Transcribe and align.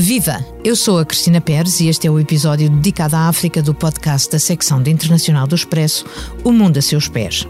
Viva! 0.00 0.42
Eu 0.64 0.74
sou 0.74 0.98
a 0.98 1.04
Cristina 1.04 1.42
Pérez 1.42 1.78
e 1.78 1.88
este 1.88 2.06
é 2.06 2.10
o 2.10 2.18
episódio 2.18 2.70
dedicado 2.70 3.16
à 3.16 3.28
África 3.28 3.60
do 3.60 3.74
podcast 3.74 4.30
da 4.32 4.38
secção 4.38 4.82
de 4.82 4.90
Internacional 4.90 5.46
do 5.46 5.54
Expresso, 5.54 6.06
O 6.42 6.50
Mundo 6.50 6.78
a 6.78 6.82
Seus 6.82 7.06
Pés. 7.06 7.46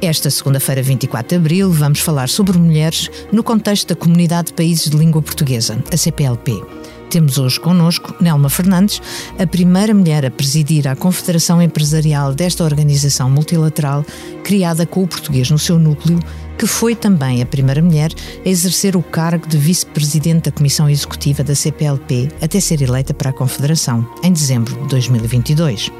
Esta 0.00 0.30
segunda-feira, 0.30 0.80
24 0.80 1.28
de 1.28 1.34
abril, 1.34 1.72
vamos 1.72 1.98
falar 1.98 2.28
sobre 2.28 2.56
mulheres 2.56 3.10
no 3.32 3.42
contexto 3.42 3.88
da 3.88 3.96
Comunidade 3.96 4.46
de 4.46 4.52
Países 4.52 4.88
de 4.88 4.96
Língua 4.96 5.20
Portuguesa, 5.20 5.82
a 5.92 5.96
CPLP. 5.96 6.62
Temos 7.10 7.36
hoje 7.36 7.58
connosco 7.58 8.14
Nelma 8.20 8.48
Fernandes, 8.48 9.02
a 9.36 9.44
primeira 9.44 9.92
mulher 9.92 10.24
a 10.24 10.30
presidir 10.30 10.86
a 10.86 10.94
Confederação 10.94 11.60
Empresarial 11.60 12.32
desta 12.32 12.62
organização 12.62 13.28
multilateral, 13.28 14.06
criada 14.44 14.86
com 14.86 15.02
o 15.02 15.08
português 15.08 15.50
no 15.50 15.58
seu 15.58 15.80
núcleo, 15.80 16.20
que 16.58 16.66
foi 16.66 16.96
também 16.96 17.40
a 17.40 17.46
primeira 17.46 17.80
mulher 17.80 18.10
a 18.44 18.48
exercer 18.48 18.96
o 18.96 19.02
cargo 19.02 19.46
de 19.46 19.56
vice-presidente 19.56 20.50
da 20.50 20.52
Comissão 20.52 20.90
Executiva 20.90 21.44
da 21.44 21.54
CPLP 21.54 22.28
até 22.42 22.58
ser 22.58 22.82
eleita 22.82 23.14
para 23.14 23.30
a 23.30 23.32
Confederação, 23.32 24.06
em 24.24 24.32
dezembro 24.32 24.74
de 24.82 24.88
2022. 24.88 25.90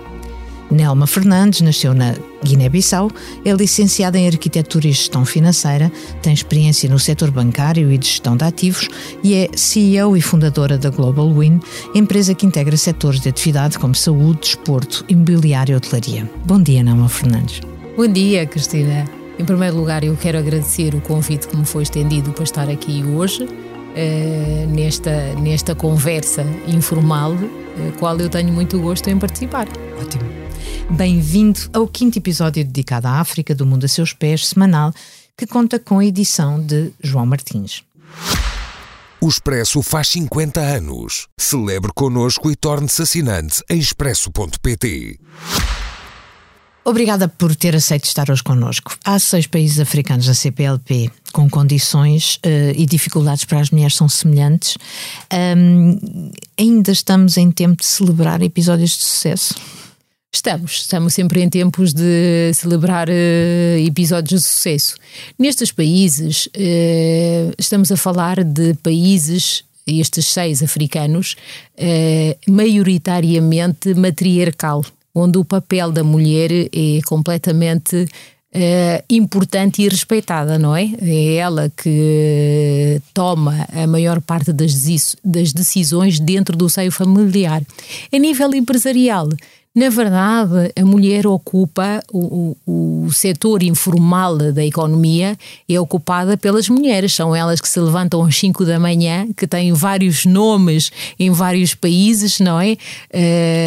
Nelma 0.70 1.06
Fernandes 1.06 1.62
nasceu 1.62 1.94
na 1.94 2.14
Guiné-Bissau, 2.44 3.10
é 3.44 3.52
licenciada 3.52 4.18
em 4.18 4.26
Arquitetura 4.26 4.86
e 4.86 4.92
Gestão 4.92 5.24
Financeira, 5.24 5.90
tem 6.20 6.32
experiência 6.32 6.88
no 6.90 6.98
setor 6.98 7.30
bancário 7.30 7.90
e 7.90 7.96
de 7.96 8.06
gestão 8.06 8.36
de 8.36 8.44
ativos 8.44 8.88
e 9.22 9.34
é 9.34 9.48
CEO 9.54 10.16
e 10.16 10.20
fundadora 10.20 10.76
da 10.76 10.90
Global 10.90 11.32
Win, 11.32 11.60
empresa 11.94 12.34
que 12.34 12.44
integra 12.44 12.76
setores 12.76 13.20
de 13.20 13.28
atividade 13.28 13.78
como 13.78 13.94
saúde, 13.94 14.40
desporto, 14.40 15.04
imobiliário 15.08 15.72
e 15.72 15.76
hotelaria. 15.76 16.30
Bom 16.44 16.60
dia, 16.60 16.82
Nelma 16.82 17.08
Fernandes. 17.08 17.60
Bom 17.96 18.06
dia, 18.06 18.46
Cristina. 18.46 19.17
Em 19.38 19.44
primeiro 19.44 19.76
lugar, 19.76 20.02
eu 20.02 20.16
quero 20.16 20.36
agradecer 20.36 20.96
o 20.96 21.00
convite 21.00 21.46
que 21.46 21.56
me 21.56 21.64
foi 21.64 21.84
estendido 21.84 22.32
para 22.32 22.42
estar 22.42 22.68
aqui 22.68 23.04
hoje. 23.04 23.44
Uh, 23.44 24.66
nesta, 24.68 25.34
nesta 25.34 25.74
conversa 25.76 26.42
informal, 26.66 27.32
uh, 27.32 27.98
qual 27.98 28.18
eu 28.18 28.28
tenho 28.28 28.52
muito 28.52 28.80
gosto 28.80 29.08
em 29.08 29.16
participar. 29.16 29.68
Ótimo. 30.00 30.24
Bem-vindo 30.90 31.60
ao 31.72 31.86
quinto 31.86 32.18
episódio 32.18 32.64
dedicado 32.64 33.06
à 33.06 33.20
África 33.20 33.54
do 33.54 33.64
Mundo 33.64 33.84
a 33.84 33.88
Seus 33.88 34.12
Pés, 34.12 34.48
semanal, 34.48 34.92
que 35.36 35.46
conta 35.46 35.78
com 35.78 36.00
a 36.00 36.04
edição 36.04 36.60
de 36.60 36.92
João 37.00 37.24
Martins. 37.24 37.84
O 39.20 39.28
Expresso 39.28 39.82
faz 39.82 40.08
50 40.08 40.60
anos. 40.60 41.28
Celebre 41.38 41.92
connosco 41.94 42.50
e 42.50 42.56
torne-se 42.56 43.02
assinante 43.02 43.62
em 43.70 43.78
expresso.pt. 43.78 45.18
Obrigada 46.88 47.28
por 47.28 47.54
ter 47.54 47.76
aceito 47.76 48.04
estar 48.04 48.30
hoje 48.30 48.42
connosco. 48.42 48.96
Há 49.04 49.18
seis 49.18 49.46
países 49.46 49.78
africanos 49.78 50.26
na 50.26 50.32
CPLP 50.32 51.10
com 51.34 51.46
condições 51.46 52.36
uh, 52.36 52.72
e 52.74 52.86
dificuldades 52.86 53.44
para 53.44 53.60
as 53.60 53.70
mulheres 53.70 53.94
são 53.94 54.08
semelhantes. 54.08 54.78
Um, 55.30 56.30
ainda 56.58 56.90
estamos 56.90 57.36
em 57.36 57.50
tempo 57.50 57.82
de 57.82 57.84
celebrar 57.84 58.40
episódios 58.40 58.92
de 58.92 59.04
sucesso? 59.04 59.54
Estamos, 60.34 60.80
estamos 60.80 61.12
sempre 61.12 61.42
em 61.42 61.50
tempos 61.50 61.92
de 61.92 62.52
celebrar 62.54 63.10
uh, 63.10 63.86
episódios 63.86 64.40
de 64.40 64.48
sucesso. 64.48 64.94
Nestes 65.38 65.70
países, 65.70 66.46
uh, 66.46 67.52
estamos 67.58 67.92
a 67.92 67.98
falar 67.98 68.42
de 68.42 68.72
países, 68.82 69.62
estes 69.86 70.24
seis 70.24 70.62
africanos, 70.62 71.36
uh, 71.78 72.50
maioritariamente 72.50 73.92
matriarcal, 73.92 74.82
onde 75.18 75.38
o 75.38 75.44
papel 75.44 75.90
da 75.92 76.04
mulher 76.04 76.50
é 76.52 77.00
completamente 77.06 78.06
Uh, 78.50 79.04
importante 79.10 79.82
e 79.82 79.88
respeitada, 79.88 80.58
não 80.58 80.74
é? 80.74 80.90
É 81.02 81.34
ela 81.34 81.70
que 81.76 82.98
toma 83.12 83.68
a 83.70 83.86
maior 83.86 84.22
parte 84.22 84.54
das, 84.54 84.72
das 85.22 85.52
decisões 85.52 86.18
dentro 86.18 86.56
do 86.56 86.66
seio 86.66 86.90
familiar. 86.90 87.62
A 88.10 88.18
nível 88.18 88.54
empresarial, 88.54 89.28
na 89.78 89.88
verdade, 89.90 90.72
a 90.76 90.84
mulher 90.84 91.24
ocupa 91.26 92.02
o, 92.12 92.56
o, 92.66 93.06
o, 93.06 93.12
setor 93.12 93.62
informal 93.62 94.36
da 94.36 94.64
economia, 94.64 95.36
é 95.68 95.80
ocupada 95.80 96.36
pelas 96.36 96.68
mulheres. 96.68 97.14
São 97.14 97.34
elas 97.34 97.60
que 97.60 97.68
se 97.68 97.78
levantam 97.78 98.24
às 98.24 98.36
5 98.36 98.64
da 98.64 98.78
manhã, 98.80 99.28
que 99.36 99.46
têm 99.46 99.72
vários 99.72 100.26
nomes 100.26 100.90
em 101.18 101.30
vários 101.30 101.74
países, 101.74 102.40
não 102.40 102.60
é? 102.60 102.76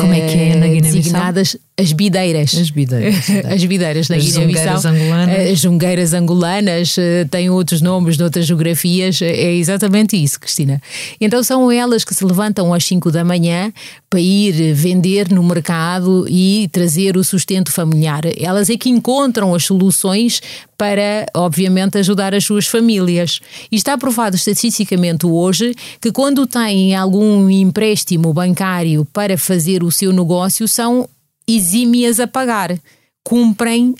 Como 0.02 0.14
é 0.14 0.22
que 0.28 0.38
é 0.38 0.56
na 0.56 0.68
Guiné-Bissau? 0.68 0.92
Designadas 0.92 1.58
as 1.82 1.92
bideiras. 1.92 2.56
As 2.56 2.70
bideiras. 2.70 3.16
as 3.52 3.66
bideiras 3.66 4.10
na 4.10 4.18
Guiné-Bissau. 4.18 4.92
angolanas. 4.92 5.52
As 5.52 5.60
jungueiras 5.60 6.14
angolanas 6.14 6.96
eh, 6.98 7.26
têm 7.30 7.50
outros 7.50 7.82
nomes 7.82 8.18
noutras 8.18 8.46
geografias. 8.46 9.22
É 9.22 9.54
exatamente 9.54 10.16
isso, 10.16 10.40
Cristina. 10.40 10.82
Então 11.20 11.44
são 11.44 11.72
elas 11.72 12.04
que 12.04 12.14
se 12.14 12.24
levantam 12.24 12.74
às 12.74 12.86
5 12.86 13.12
da 13.12 13.24
manhã 13.24 13.74
para 14.10 14.20
ir 14.20 14.74
vender 14.74 15.30
no 15.30 15.44
mercado 15.44 16.26
e 16.30 16.70
trazer 16.72 17.18
o 17.18 17.24
sustento 17.24 17.72
familiar. 17.72 18.22
Elas 18.38 18.70
é 18.70 18.78
que 18.78 18.90
encontram 18.90 19.56
as 19.56 19.66
soluções 19.66 20.42
para, 20.78 21.26
obviamente, 21.36 21.98
ajudar 21.98 22.34
as 22.34 22.44
suas 22.44 22.68
famílias. 22.68 23.40
E 23.72 23.76
está 23.76 23.98
provado 23.98 24.36
estatisticamente 24.36 25.26
hoje 25.26 25.76
que 26.02 26.12
quando 26.12 26.46
têm 26.48 26.96
algum 26.96 27.50
empréstimo 27.50 28.34
bancário 28.34 29.06
para 29.06 29.38
fazer 29.38 29.84
o 29.84 29.92
seu 29.92 30.12
negócio, 30.12 30.68
são 30.68 31.08
exímias 31.56 32.20
a 32.20 32.28
pagar 32.28 32.78
cumprem 33.24 33.92
uh, 33.92 33.96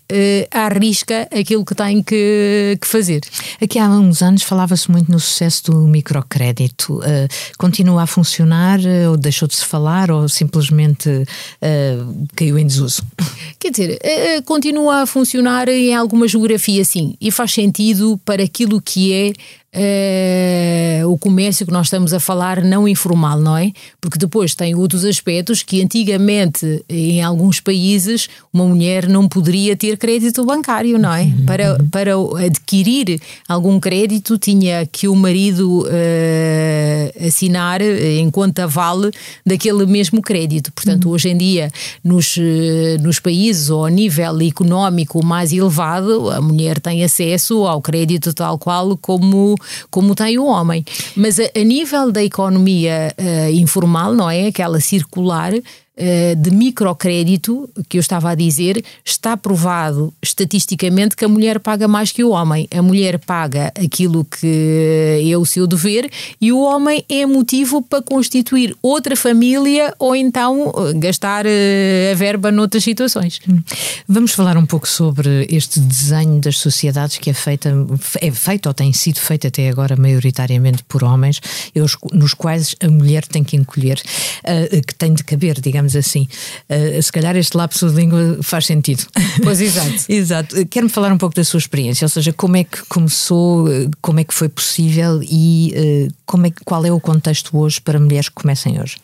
à 0.50 0.68
risca 0.68 1.28
aquilo 1.32 1.64
que 1.64 1.76
têm 1.76 2.02
que, 2.02 2.78
que, 2.82 2.88
fazer. 2.88 3.22
Aqui 3.62 3.78
há 3.78 3.88
uns 3.88 4.22
anos 4.22 4.44
falava-se 4.44 4.90
muito 4.90 5.12
no 5.12 5.20
sucesso 5.20 5.66
do 5.66 5.88
microcrédito. 5.88 6.98
Uh, 6.98 7.28
continua 7.58 8.04
a 8.04 8.08
funcionar 8.08 8.80
uh, 8.80 9.12
ou 9.12 9.18
deixou 9.18 9.48
de 9.48 9.56
se 9.56 9.66
falar 9.66 10.10
ou 10.10 10.28
simplesmente 10.28 11.08
uh, 11.10 12.28
caiu 12.36 12.58
em 12.58 12.66
desuso? 12.66 13.04
Quer 13.60 13.72
dizer, 13.72 14.00
continua 14.44 15.04
a 15.04 15.06
funcionar 15.06 15.70
em 15.70 15.96
alguma 15.96 16.28
geografia, 16.28 16.84
sim, 16.84 17.16
e 17.22 17.30
faz 17.30 17.52
sentido 17.52 18.20
para 18.26 18.44
aquilo 18.44 18.82
que 18.82 19.14
é 19.14 19.34
Uh, 19.74 21.08
o 21.10 21.18
comércio 21.18 21.66
que 21.66 21.72
nós 21.72 21.88
estamos 21.88 22.14
a 22.14 22.20
falar 22.20 22.62
não 22.62 22.86
informal, 22.86 23.40
não 23.40 23.56
é? 23.56 23.72
Porque 24.02 24.18
depois 24.18 24.54
tem 24.54 24.76
outros 24.76 25.06
aspectos 25.06 25.64
que 25.64 25.82
antigamente, 25.82 26.84
em 26.90 27.22
alguns 27.24 27.62
países, 27.62 28.28
uma 28.54 28.66
mulher 28.66 29.08
não 29.08 29.30
poderia 29.30 29.74
ter 29.78 29.98
crédito 29.98 30.44
bancário, 30.44 31.00
não 31.00 31.14
é? 31.14 31.22
Uhum. 31.22 31.46
Para, 31.46 31.78
para 31.90 32.12
adquirir 32.46 33.22
algum 33.48 33.80
crédito, 33.80 34.38
tinha 34.38 34.86
que 34.86 35.08
o 35.08 35.16
marido 35.16 35.84
uh, 35.84 37.28
assinar 37.28 37.82
em 37.82 38.30
conta 38.30 38.68
vale 38.68 39.10
daquele 39.46 39.86
mesmo 39.86 40.22
crédito. 40.22 40.70
Portanto, 40.74 41.06
uhum. 41.06 41.12
hoje 41.12 41.30
em 41.30 41.38
dia, 41.38 41.72
nos, 42.04 42.36
nos 43.00 43.20
países 43.20 43.70
ou 43.70 43.86
a 43.86 43.90
nível 43.90 44.42
económico 44.42 45.26
mais 45.26 45.54
elevado, 45.54 46.30
a 46.30 46.42
mulher 46.42 46.78
tem 46.78 47.06
acesso 47.06 47.66
ao 47.66 47.82
crédito 47.82 48.34
tal 48.34 48.58
qual 48.58 48.98
como 48.98 49.56
como 49.90 50.16
tem 50.16 50.38
o 50.38 50.46
homem. 50.46 50.84
Mas 51.16 51.40
a, 51.40 51.44
a 51.56 51.64
nível 51.64 52.12
da 52.12 52.24
economia 52.24 53.14
uh, 53.18 53.52
informal, 53.52 54.14
não 54.14 54.30
é? 54.30 54.48
Aquela 54.48 54.80
circular, 54.80 55.54
de 56.38 56.52
microcrédito, 56.52 57.70
que 57.88 57.98
eu 57.98 58.02
estava 58.02 58.32
a 58.32 58.36
dizer, 58.36 58.84
está 59.06 59.38
provado 59.38 60.14
estatisticamente 60.22 61.16
que 61.16 61.26
a 61.26 61.28
mulher 61.28 61.60
paga 61.60 61.88
mais 61.88 62.12
que 62.12 62.24
o 62.24 62.32
homem. 62.32 62.68
A 62.72 62.82
mulher 62.82 63.20
paga 63.20 63.72
aquilo 63.76 64.26
que 64.26 65.22
é 65.32 65.38
o 65.38 65.46
seu 65.46 65.68
dever 65.68 66.10
e 66.40 66.52
o 66.52 66.62
homem 66.62 67.04
é 67.10 67.26
motivo 67.26 67.82
para 67.82 68.02
constituir 68.02 68.76
outra 68.82 69.16
família 69.16 69.94
ou 70.00 70.16
então 70.16 70.72
eh, 70.76 70.94
gastar 70.94 71.46
eh, 71.46 72.12
a 72.12 72.16
verba 72.16 72.52
noutras 72.52 72.84
situações. 72.84 73.40
Hum. 73.48 73.62
Vamos 74.08 74.32
falar 74.32 74.58
um 74.58 74.66
pouco 74.66 74.88
sobre 74.88 75.48
este 75.50 75.80
desenho 75.80 76.40
das 76.40 76.58
sociedades 76.58 77.18
que 77.18 77.30
é, 77.30 77.34
feita, 77.34 77.70
é 78.20 78.32
feito 78.32 78.68
ou 78.68 78.74
tem 78.74 78.92
sido 78.94 79.20
feito 79.20 79.48
até 79.48 79.70
agora 79.70 79.96
maioritariamente 79.96 80.84
por 80.84 81.04
homens, 81.04 81.42
nos 82.14 82.34
quais 82.34 82.76
a 82.82 82.88
mulher 82.88 83.26
tem 83.26 83.44
que 83.44 83.56
encolher, 83.56 84.02
que 84.88 84.96
tem 84.96 85.14
de 85.14 85.24
caber, 85.24 85.60
digamos 85.60 85.91
digamos 85.92 85.96
assim. 85.96 86.28
Uh, 86.70 87.02
se 87.02 87.12
calhar 87.12 87.36
este 87.36 87.56
lapso 87.56 87.90
de 87.90 87.96
língua 87.96 88.38
faz 88.42 88.66
sentido. 88.66 89.06
Pois, 89.44 89.60
exato. 89.60 90.06
exato. 90.10 90.66
Quer-me 90.68 90.90
falar 90.90 91.12
um 91.12 91.18
pouco 91.18 91.36
da 91.36 91.44
sua 91.44 91.58
experiência, 91.58 92.06
ou 92.06 92.10
seja, 92.10 92.34
como 92.34 92.58
é 92.58 92.64
que 92.64 92.84
começou, 92.88 93.68
como 94.02 94.20
é 94.20 94.24
que 94.24 94.34
foi 94.34 94.50
possível 94.50 95.22
e 95.24 95.74
uh, 95.76 96.14
como 96.26 96.48
é, 96.48 96.52
qual 96.66 96.86
é 96.86 96.92
o 96.92 97.00
contexto 97.00 97.58
hoje 97.58 97.80
para 97.82 98.00
mulheres 98.00 98.30
que 98.30 98.36
comecem 98.36 98.80
hoje? 98.80 98.98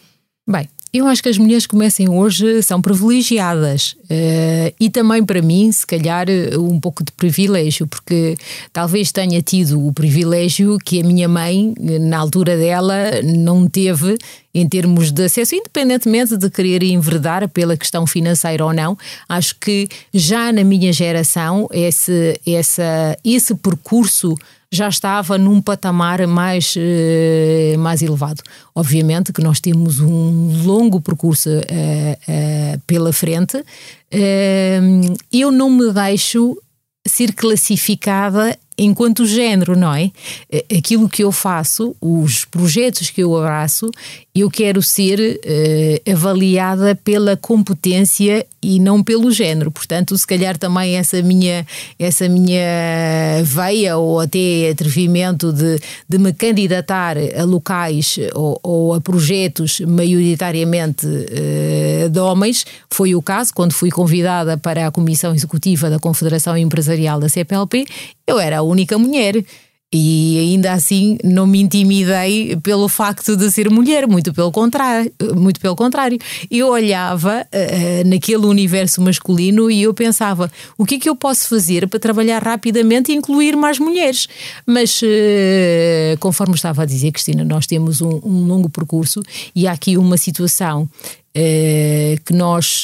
Bem, 0.50 0.70
eu 0.98 1.08
acho 1.08 1.22
que 1.22 1.30
as 1.30 1.38
mulheres 1.38 1.66
que 1.66 1.72
comecem 1.72 2.10
hoje 2.10 2.62
são 2.62 2.82
privilegiadas. 2.82 3.96
Uh, 4.04 4.74
e 4.80 4.90
também 4.90 5.24
para 5.24 5.42
mim, 5.42 5.72
se 5.72 5.86
calhar, 5.86 6.28
um 6.58 6.80
pouco 6.80 7.04
de 7.04 7.12
privilégio, 7.12 7.88
porque 7.88 8.36
talvez 8.72 9.12
tenha 9.12 9.42
tido 9.42 9.86
o 9.86 9.94
privilégio 9.94 10.78
que 10.78 11.02
a 11.02 11.04
minha 11.04 11.28
mãe, 11.28 11.74
na 11.80 12.18
altura 12.18 12.58
dela, 12.58 13.22
não 13.24 13.68
teve 13.68 14.18
em 14.54 14.68
termos 14.68 15.12
de 15.12 15.26
acesso, 15.26 15.56
independentemente 15.56 16.36
de 16.36 16.50
querer 16.50 16.82
enverdar 16.84 17.48
pela 17.48 17.78
questão 17.78 18.08
financeira 18.08 18.66
ou 18.66 18.74
não, 18.74 18.98
acho 19.30 19.56
que 19.60 19.88
já 20.12 20.52
na 20.52 20.64
minha 20.64 20.92
geração 20.92 21.68
esse, 21.72 22.40
essa, 22.46 23.18
esse 23.24 23.54
percurso 23.54 24.36
já 24.72 24.90
estava 24.90 25.38
num 25.38 25.62
patamar 25.62 26.26
mais, 26.28 26.76
uh, 26.76 27.80
mais 27.80 28.02
elevado. 28.02 28.42
Obviamente 28.76 29.32
que 29.32 29.42
nós 29.42 29.60
temos 29.60 30.00
um 30.00 30.64
longo 30.64 31.02
percurso 31.02 31.50
uh, 31.50 31.54
uh, 31.54 32.82
pela 32.86 33.14
frente. 33.14 33.64
eu 35.32 35.52
não 35.52 35.70
me 35.70 35.92
deixo 35.92 36.58
ser 37.08 37.34
classificada 37.34 38.58
enquanto 38.78 39.26
género, 39.26 39.76
não 39.76 39.94
é? 39.94 40.12
Aquilo 40.78 41.10
que 41.10 41.24
eu 41.24 41.32
faço, 41.32 41.96
os 42.00 42.46
projetos 42.46 43.10
que 43.10 43.24
eu 43.24 43.36
abraço, 43.36 43.90
eu 44.42 44.50
quero 44.50 44.82
ser 44.82 45.20
uh, 45.20 46.12
avaliada 46.12 46.96
pela 46.96 47.38
competência 47.38 48.46
e 48.62 48.80
não 48.80 49.04
pelo 49.04 49.32
género. 49.32 49.72
Portanto, 49.72 50.18
se 50.18 50.28
calhar 50.28 50.58
também 50.58 50.98
essa 50.98 51.22
minha, 51.22 51.66
essa 51.98 52.28
minha 52.28 53.42
veia 53.44 53.98
ou 53.98 54.20
até 54.20 54.70
atrevimento 54.72 55.54
de, 55.54 55.80
de 56.08 56.18
me 56.18 56.34
candidatar 56.34 57.16
a 57.18 57.44
locais 57.44 58.20
ou, 58.34 58.60
ou 58.62 58.94
a 58.94 59.02
projetos 59.02 59.80
maioritariamente 59.82 61.08
uh, 61.08 62.10
de 62.10 62.20
homens 62.20 62.66
foi 62.92 63.16
o 63.16 63.22
caso 63.22 63.54
quando 63.54 63.74
fui 63.74 63.90
convidada 63.90 64.58
para 64.58 64.88
a 64.88 64.92
Comissão 64.92 65.34
Executiva 65.34 65.90
da 65.90 66.00
Confederação 66.00 66.58
Empresarial 66.58 67.20
da 67.20 67.30
CPLP. 67.30 67.86
Eu 68.26 68.40
era 68.40 68.60
a 68.60 68.62
única 68.62 68.98
mulher. 68.98 69.44
E 70.00 70.38
ainda 70.38 70.74
assim 70.74 71.18
não 71.24 71.48
me 71.48 71.60
intimidei 71.60 72.56
pelo 72.58 72.88
facto 72.88 73.36
de 73.36 73.50
ser 73.50 73.68
mulher, 73.68 74.08
muito 74.08 74.32
pelo 74.32 74.52
contrário. 74.52 75.12
Muito 75.36 75.60
pelo 75.60 75.76
contrário. 75.76 76.20
Eu 76.52 76.68
olhava 76.68 77.42
uh, 77.42 78.08
naquele 78.08 78.46
universo 78.46 79.02
masculino 79.02 79.72
e 79.72 79.82
eu 79.82 79.96
pensava: 79.96 80.52
o 80.78 80.86
que 80.86 80.96
é 80.96 81.00
que 81.00 81.10
eu 81.10 81.16
posso 81.16 81.50
fazer 81.50 81.88
para 81.88 82.00
trabalhar 82.00 82.44
rapidamente 82.44 83.12
e 83.12 83.16
incluir 83.16 83.56
mais 83.56 83.80
mulheres? 83.80 84.28
Mas, 84.68 85.02
uh, 85.02 86.18
conforme 86.20 86.54
estava 86.54 86.84
a 86.84 86.86
dizer, 86.86 87.12
Cristina, 87.12 87.44
nós 87.44 87.66
temos 87.66 88.00
um, 88.00 88.22
um 88.24 88.46
longo 88.46 88.70
percurso 88.70 89.24
e 89.56 89.68
há 89.68 89.72
aqui 89.72 89.98
uma 89.98 90.18
situação 90.18 90.88
que 92.26 92.34
nós, 92.34 92.82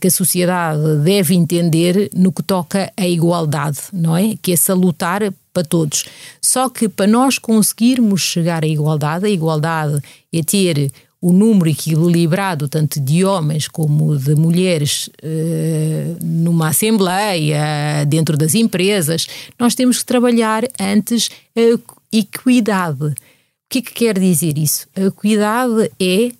que 0.00 0.06
a 0.06 0.10
sociedade 0.10 0.80
deve 1.04 1.34
entender 1.34 2.08
no 2.16 2.32
que 2.32 2.42
toca 2.42 2.90
à 2.96 3.06
igualdade, 3.06 3.78
não 3.92 4.16
é? 4.16 4.36
Que 4.40 4.52
é 4.52 4.56
salutar 4.56 5.20
para 5.52 5.64
todos. 5.64 6.04
Só 6.40 6.68
que 6.68 6.88
para 6.88 7.06
nós 7.06 7.38
conseguirmos 7.38 8.22
chegar 8.22 8.64
à 8.64 8.66
igualdade, 8.66 9.26
a 9.26 9.30
igualdade 9.30 10.00
é 10.32 10.42
ter 10.42 10.90
o 11.22 11.32
número 11.32 11.70
equilibrado 11.70 12.68
tanto 12.68 12.98
de 12.98 13.24
homens 13.24 13.68
como 13.68 14.18
de 14.18 14.34
mulheres 14.34 15.08
eh, 15.22 16.16
numa 16.20 16.70
assembleia, 16.70 18.04
dentro 18.08 18.36
das 18.36 18.56
empresas, 18.56 19.28
nós 19.56 19.76
temos 19.76 20.00
que 20.00 20.04
trabalhar 20.04 20.64
antes 20.80 21.30
a 21.56 21.80
equidade. 22.12 23.04
O 23.04 23.14
que 23.70 23.78
é 23.78 23.82
que 23.82 23.92
quer 23.92 24.18
dizer 24.18 24.58
isso? 24.58 24.88
A 24.96 25.02
equidade 25.02 25.92
é 26.00 26.32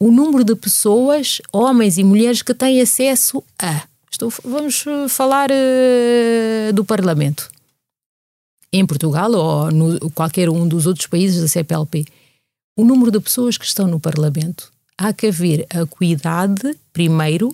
o 0.00 0.10
número 0.10 0.42
de 0.42 0.56
pessoas, 0.56 1.40
homens 1.52 1.96
e 1.96 2.02
mulheres, 2.02 2.42
que 2.42 2.52
têm 2.52 2.80
acesso 2.80 3.40
a. 3.56 3.82
Estou, 4.10 4.32
vamos 4.44 4.84
eh, 4.86 5.08
falar 5.08 5.48
uh, 5.50 6.72
do 6.72 6.84
Parlamento. 6.84 7.53
Em 8.76 8.84
Portugal 8.84 9.30
ou 9.32 9.70
no 9.70 10.10
qualquer 10.10 10.50
um 10.50 10.66
dos 10.66 10.86
outros 10.86 11.06
países 11.06 11.40
da 11.40 11.48
CPLP. 11.48 12.04
O 12.76 12.84
número 12.84 13.10
de 13.12 13.20
pessoas 13.20 13.56
que 13.56 13.64
estão 13.64 13.86
no 13.86 14.00
Parlamento. 14.00 14.72
Há 14.98 15.12
que 15.12 15.28
haver 15.28 15.66
a 15.70 15.86
cuidade, 15.86 16.76
primeiro, 16.92 17.52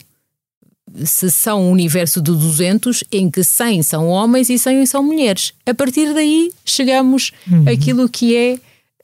se 1.04 1.30
são 1.30 1.62
um 1.62 1.70
universo 1.70 2.20
de 2.20 2.32
200, 2.32 3.04
em 3.12 3.30
que 3.30 3.44
100 3.44 3.82
são 3.82 4.08
homens 4.08 4.48
e 4.48 4.58
100 4.58 4.86
são 4.86 5.02
mulheres. 5.02 5.52
A 5.66 5.74
partir 5.74 6.12
daí 6.14 6.52
chegamos 6.64 7.32
uhum. 7.50 7.64
àquilo 7.68 8.08
que 8.08 8.36
é 8.36 8.54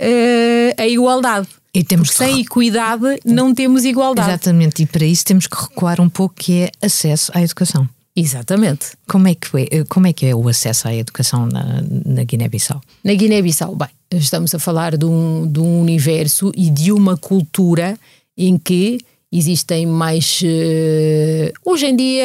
uh, 0.01 0.83
a 0.83 0.87
igualdade. 0.87 1.49
E 1.73 1.85
temos 1.85 2.09
Porque 2.09 2.25
sem 2.25 2.41
equidade 2.41 3.21
não 3.25 3.55
temos 3.55 3.85
igualdade. 3.85 4.31
Exatamente, 4.31 4.83
e 4.83 4.87
para 4.87 5.05
isso 5.05 5.25
temos 5.25 5.47
que 5.47 5.57
recuar 5.57 6.01
um 6.01 6.09
pouco 6.09 6.35
que 6.35 6.63
é 6.63 6.71
acesso 6.81 7.31
à 7.35 7.43
educação. 7.43 7.87
Exatamente. 8.17 8.97
Como 9.07 9.29
é 9.29 9.35
que 9.35 9.49
é, 9.71 9.85
como 9.85 10.07
é, 10.07 10.13
que 10.13 10.25
é 10.25 10.35
o 10.35 10.49
acesso 10.49 10.89
à 10.89 10.95
educação 10.95 11.47
na, 11.47 11.83
na 12.07 12.25
Guiné-Bissau? 12.25 12.81
Na 13.05 13.13
Guiné-Bissau, 13.13 13.77
bem, 13.77 13.91
estamos 14.11 14.55
a 14.55 14.59
falar 14.59 14.97
de 14.97 15.05
um, 15.05 15.47
de 15.47 15.61
um 15.61 15.81
universo 15.83 16.51
e 16.57 16.71
de 16.71 16.91
uma 16.93 17.19
cultura 17.19 17.99
em 18.37 18.57
que 18.57 18.99
existem 19.31 19.85
mais. 19.85 20.41
Uh, 20.41 21.53
hoje 21.65 21.87
em 21.87 21.97
dia, 21.97 22.25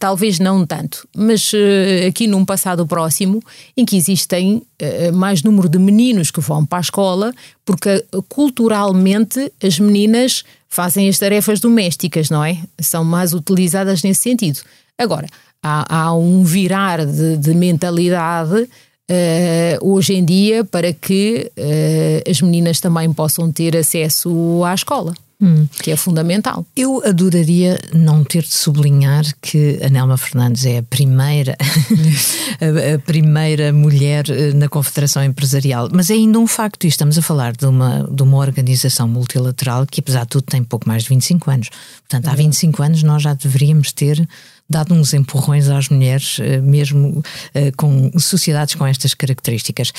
talvez 0.00 0.40
não 0.40 0.66
tanto, 0.66 1.06
mas 1.14 1.52
uh, 1.52 2.08
aqui 2.08 2.26
num 2.26 2.44
passado 2.44 2.84
próximo, 2.84 3.40
em 3.76 3.84
que 3.84 3.96
existem 3.96 4.56
uh, 4.56 5.12
mais 5.12 5.42
número 5.44 5.68
de 5.68 5.78
meninos 5.78 6.32
que 6.32 6.40
vão 6.40 6.66
para 6.66 6.78
a 6.78 6.80
escola, 6.80 7.32
porque 7.64 8.04
culturalmente 8.28 9.52
as 9.62 9.78
meninas 9.78 10.42
fazem 10.68 11.08
as 11.08 11.18
tarefas 11.18 11.60
domésticas, 11.60 12.28
não 12.28 12.44
é? 12.44 12.58
São 12.80 13.04
mais 13.04 13.32
utilizadas 13.32 14.02
nesse 14.02 14.22
sentido. 14.22 14.60
Agora, 14.98 15.26
há, 15.62 16.04
há 16.04 16.14
um 16.14 16.42
virar 16.42 17.04
de, 17.04 17.36
de 17.36 17.54
mentalidade. 17.54 18.68
Uh, 19.08 19.92
hoje 19.92 20.14
em 20.14 20.24
dia 20.24 20.64
para 20.64 20.92
que 20.92 21.48
uh, 21.56 22.28
as 22.28 22.40
meninas 22.40 22.80
também 22.80 23.12
possam 23.12 23.52
ter 23.52 23.76
acesso 23.76 24.64
à 24.64 24.74
escola. 24.74 25.14
Hum. 25.38 25.68
que 25.82 25.90
é 25.90 25.96
fundamental. 25.96 26.64
Eu 26.74 27.02
adoraria 27.04 27.78
não 27.92 28.24
ter 28.24 28.42
de 28.42 28.54
sublinhar 28.54 29.22
que 29.42 29.78
a 29.84 29.90
Nelma 29.90 30.16
Fernandes 30.16 30.64
é 30.64 30.78
a 30.78 30.82
primeira, 30.82 31.54
a, 32.94 32.98
primeira 33.00 33.70
mulher 33.70 34.24
eh, 34.30 34.54
na 34.54 34.66
Confederação 34.66 35.22
Empresarial, 35.22 35.90
mas 35.92 36.08
é 36.08 36.14
ainda 36.14 36.38
um 36.38 36.46
facto, 36.46 36.84
e 36.84 36.88
estamos 36.88 37.18
a 37.18 37.22
falar 37.22 37.52
de 37.52 37.66
uma, 37.66 38.08
de 38.10 38.22
uma 38.22 38.38
organização 38.38 39.06
multilateral 39.06 39.84
que, 39.84 40.00
apesar 40.00 40.22
de 40.22 40.30
tudo, 40.30 40.44
tem 40.44 40.64
pouco 40.64 40.88
mais 40.88 41.02
de 41.02 41.10
25 41.10 41.50
anos. 41.50 41.68
Portanto, 42.08 42.32
há 42.32 42.34
25 42.34 42.82
anos 42.82 43.02
nós 43.02 43.22
já 43.22 43.34
deveríamos 43.34 43.92
ter 43.92 44.26
dado 44.68 44.94
uns 44.94 45.14
empurrões 45.14 45.68
às 45.68 45.88
mulheres, 45.88 46.38
eh, 46.40 46.60
mesmo 46.60 47.22
eh, 47.54 47.70
com 47.72 48.10
sociedades 48.18 48.74
com 48.74 48.86
estas 48.86 49.14
características. 49.14 49.92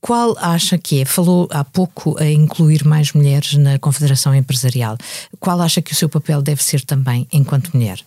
Qual 0.00 0.36
acha 0.38 0.78
que 0.78 1.02
é? 1.02 1.04
Falou 1.04 1.46
há 1.50 1.62
pouco 1.62 2.16
a 2.18 2.26
incluir 2.26 2.84
mais 2.84 3.12
mulheres 3.12 3.54
na 3.54 3.78
Confederação 3.78 4.34
Empresarial. 4.34 4.96
Qual 5.38 5.60
acha 5.60 5.82
que 5.82 5.92
o 5.92 5.96
seu 5.96 6.08
papel 6.08 6.40
deve 6.40 6.62
ser 6.62 6.82
também 6.82 7.26
enquanto 7.32 7.74
mulher? 7.74 8.00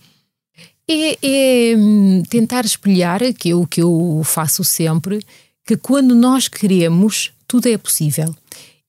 É, 0.88 1.18
é 1.22 1.78
hum, 1.78 2.24
tentar 2.30 2.66
espelhar 2.66 3.22
que 3.34 3.52
é 3.52 3.56
o 3.56 3.66
que 3.66 3.82
eu 3.82 4.22
faço 4.26 4.64
sempre, 4.64 5.22
que 5.66 5.78
quando 5.78 6.16
nós 6.16 6.48
queremos, 6.48 7.32
tudo 7.48 7.70
é 7.70 7.78
possível. 7.78 8.36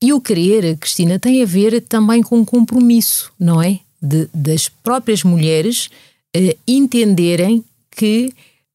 E 0.03 0.13
o 0.13 0.21
querer, 0.21 0.77
Cristina, 0.77 1.19
tem 1.19 1.43
a 1.43 1.47
ver 1.47 1.81
também 1.83 2.23
com 2.23 2.45
compromisso, 2.45 3.33
não 3.39 3.63
é? 3.63 3.81
De, 4.03 4.29
das 4.35 4.69
próprias 4.69 5.23
mulheres 5.23 5.89
uh, 6.37 6.59
entenderem 6.67 7.65
que 7.91 8.33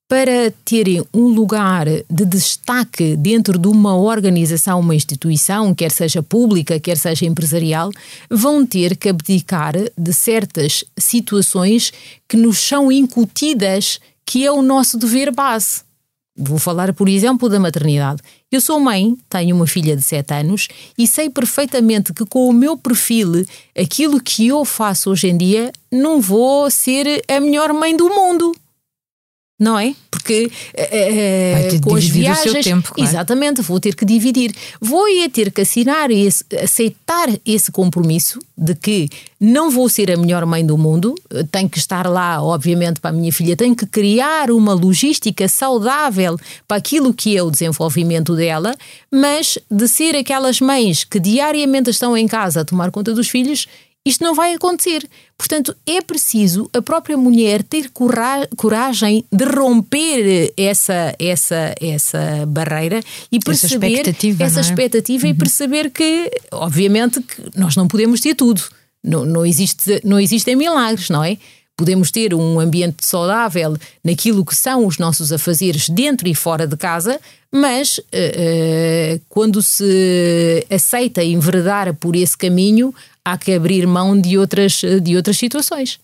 para 0.10 0.52
terem 0.66 1.06
um 1.14 1.28
lugar 1.28 1.86
de 1.86 2.26
destaque 2.26 3.16
dentro 3.16 3.60
de 3.60 3.68
uma 3.68 3.96
organização, 3.96 4.80
uma 4.80 4.96
instituição, 4.96 5.76
quer 5.76 5.92
seja 5.92 6.24
pública, 6.24 6.80
quer 6.80 6.98
seja 6.98 7.28
empresarial, 7.28 7.92
vão 8.28 8.66
ter 8.66 8.98
que 8.98 9.08
abdicar 9.08 9.76
de 9.96 10.14
certas 10.14 10.84
situações 10.98 11.94
que 12.28 12.36
nos 12.36 12.58
são 12.58 12.92
incutidas, 12.92 14.00
que 14.26 14.44
é 14.44 14.52
o 14.52 14.64
nosso 14.64 14.98
dever 14.98 15.32
base. 15.32 15.84
Vou 16.42 16.58
falar, 16.58 16.94
por 16.94 17.10
exemplo, 17.10 17.50
da 17.50 17.60
maternidade. 17.60 18.22
Eu 18.50 18.62
sou 18.62 18.80
mãe, 18.80 19.18
tenho 19.30 19.54
uma 19.54 19.68
filha 19.68 19.94
de 19.94 20.02
7 20.02 20.34
anos 20.36 20.70
e 20.98 21.06
sei 21.06 21.30
perfeitamente 21.30 22.14
que 22.14 22.26
com 22.26 22.48
o 22.48 22.54
meu 22.54 22.78
perfil, 22.78 23.46
aquilo 23.78 24.22
que 24.22 24.48
eu 24.48 24.64
faço 24.64 25.12
hoje 25.12 25.28
em 25.28 25.38
dia, 25.38 25.70
não 25.92 26.22
vou 26.22 26.72
ser 26.72 27.22
a 27.28 27.42
melhor 27.42 27.74
mãe 27.74 27.96
do 27.96 28.08
mundo 28.08 28.56
não 29.60 29.78
é? 29.78 29.94
Porque 30.10 30.46
uh, 30.46 31.82
com 31.82 31.96
as 31.96 32.06
viagens. 32.06 32.64
Tempo, 32.64 32.94
claro. 32.94 33.10
Exatamente, 33.10 33.62
vou 33.62 33.80
ter 33.80 33.94
que 33.94 34.06
dividir. 34.06 34.56
Vou 34.80 35.08
ia 35.10 35.30
ter 35.30 35.52
que 35.52 35.62
assinar 35.62 36.10
esse, 36.10 36.46
aceitar 36.64 37.28
esse 37.46 37.70
compromisso 37.70 38.40
de 38.58 38.74
que 38.74 39.10
não 39.40 39.70
vou 39.70 39.90
ser 39.90 40.12
a 40.12 40.18
melhor 40.18 40.46
mãe 40.46 40.66
do 40.66 40.78
mundo, 40.78 41.16
tenho 41.52 41.70
que 41.70 41.78
estar 41.78 42.08
lá, 42.08 42.42
obviamente, 42.42 43.00
para 43.00 43.10
a 43.10 43.14
minha 43.14 43.32
filha, 43.32 43.56
tenho 43.56 43.76
que 43.76 43.86
criar 43.86 44.52
uma 44.52 44.74
logística 44.74 45.48
saudável 45.48 46.38
para 46.68 46.78
aquilo 46.78 47.14
que 47.14 47.38
é 47.38 47.44
o 47.44 47.52
desenvolvimento 47.52 48.36
dela, 48.36 48.76
mas 49.12 49.58
de 49.70 49.88
ser 49.88 50.16
aquelas 50.16 50.60
mães 50.60 51.04
que 51.04 51.20
diariamente 51.20 51.90
estão 51.90 52.18
em 52.18 52.28
casa 52.28 52.62
a 52.62 52.66
tomar 52.66 52.92
conta 52.92 53.14
dos 53.14 53.30
filhos 53.30 53.68
isto 54.06 54.24
não 54.24 54.34
vai 54.34 54.54
acontecer. 54.54 55.08
Portanto, 55.38 55.76
é 55.86 56.02
preciso 56.02 56.70
a 56.74 56.82
própria 56.82 57.18
mulher 57.18 57.64
ter 57.64 57.92
coragem 58.56 59.26
de 59.32 59.46
romper 59.46 60.54
essa, 60.58 61.16
essa, 61.20 61.76
essa 61.80 62.46
barreira 62.48 63.02
e 63.32 63.40
perceber 63.40 63.88
essa 63.88 64.00
expectativa, 64.00 64.44
essa 64.44 64.60
é? 64.60 64.62
expectativa 64.62 65.26
uhum. 65.26 65.32
e 65.32 65.34
perceber 65.34 65.90
que, 65.92 66.32
obviamente, 66.52 67.22
que 67.22 67.60
nós 67.60 67.76
não 67.76 67.88
podemos 67.88 68.20
ter 68.20 68.36
tudo. 68.36 68.62
Não, 69.04 69.24
não, 69.26 69.46
existe, 69.46 70.02
não 70.04 70.20
existem 70.20 70.56
milagres, 70.56 71.10
não 71.10 71.24
é? 71.24 71.38
podemos 71.80 72.12
ter 72.12 72.34
um 72.34 72.60
ambiente 72.60 73.06
saudável 73.06 73.78
naquilo 74.04 74.44
que 74.44 74.54
são 74.54 74.86
os 74.86 74.98
nossos 74.98 75.32
afazeres 75.32 75.88
dentro 75.88 76.28
e 76.28 76.36
fora 76.36 76.68
de 76.68 76.76
casa, 76.76 77.18
mas 77.50 78.00
uh, 78.00 78.02
uh, 78.02 79.22
quando 79.30 79.64
se 79.64 80.68
aceita 80.70 81.24
enveredar 81.24 81.94
por 81.96 82.18
esse 82.18 82.38
caminho, 82.38 82.94
há 83.32 83.38
que 83.38 83.54
abrir 83.54 83.86
mão 83.88 84.20
de 84.20 84.38
outras, 84.38 84.82
de 85.02 85.16
outras 85.16 85.38
situações. 85.38 86.00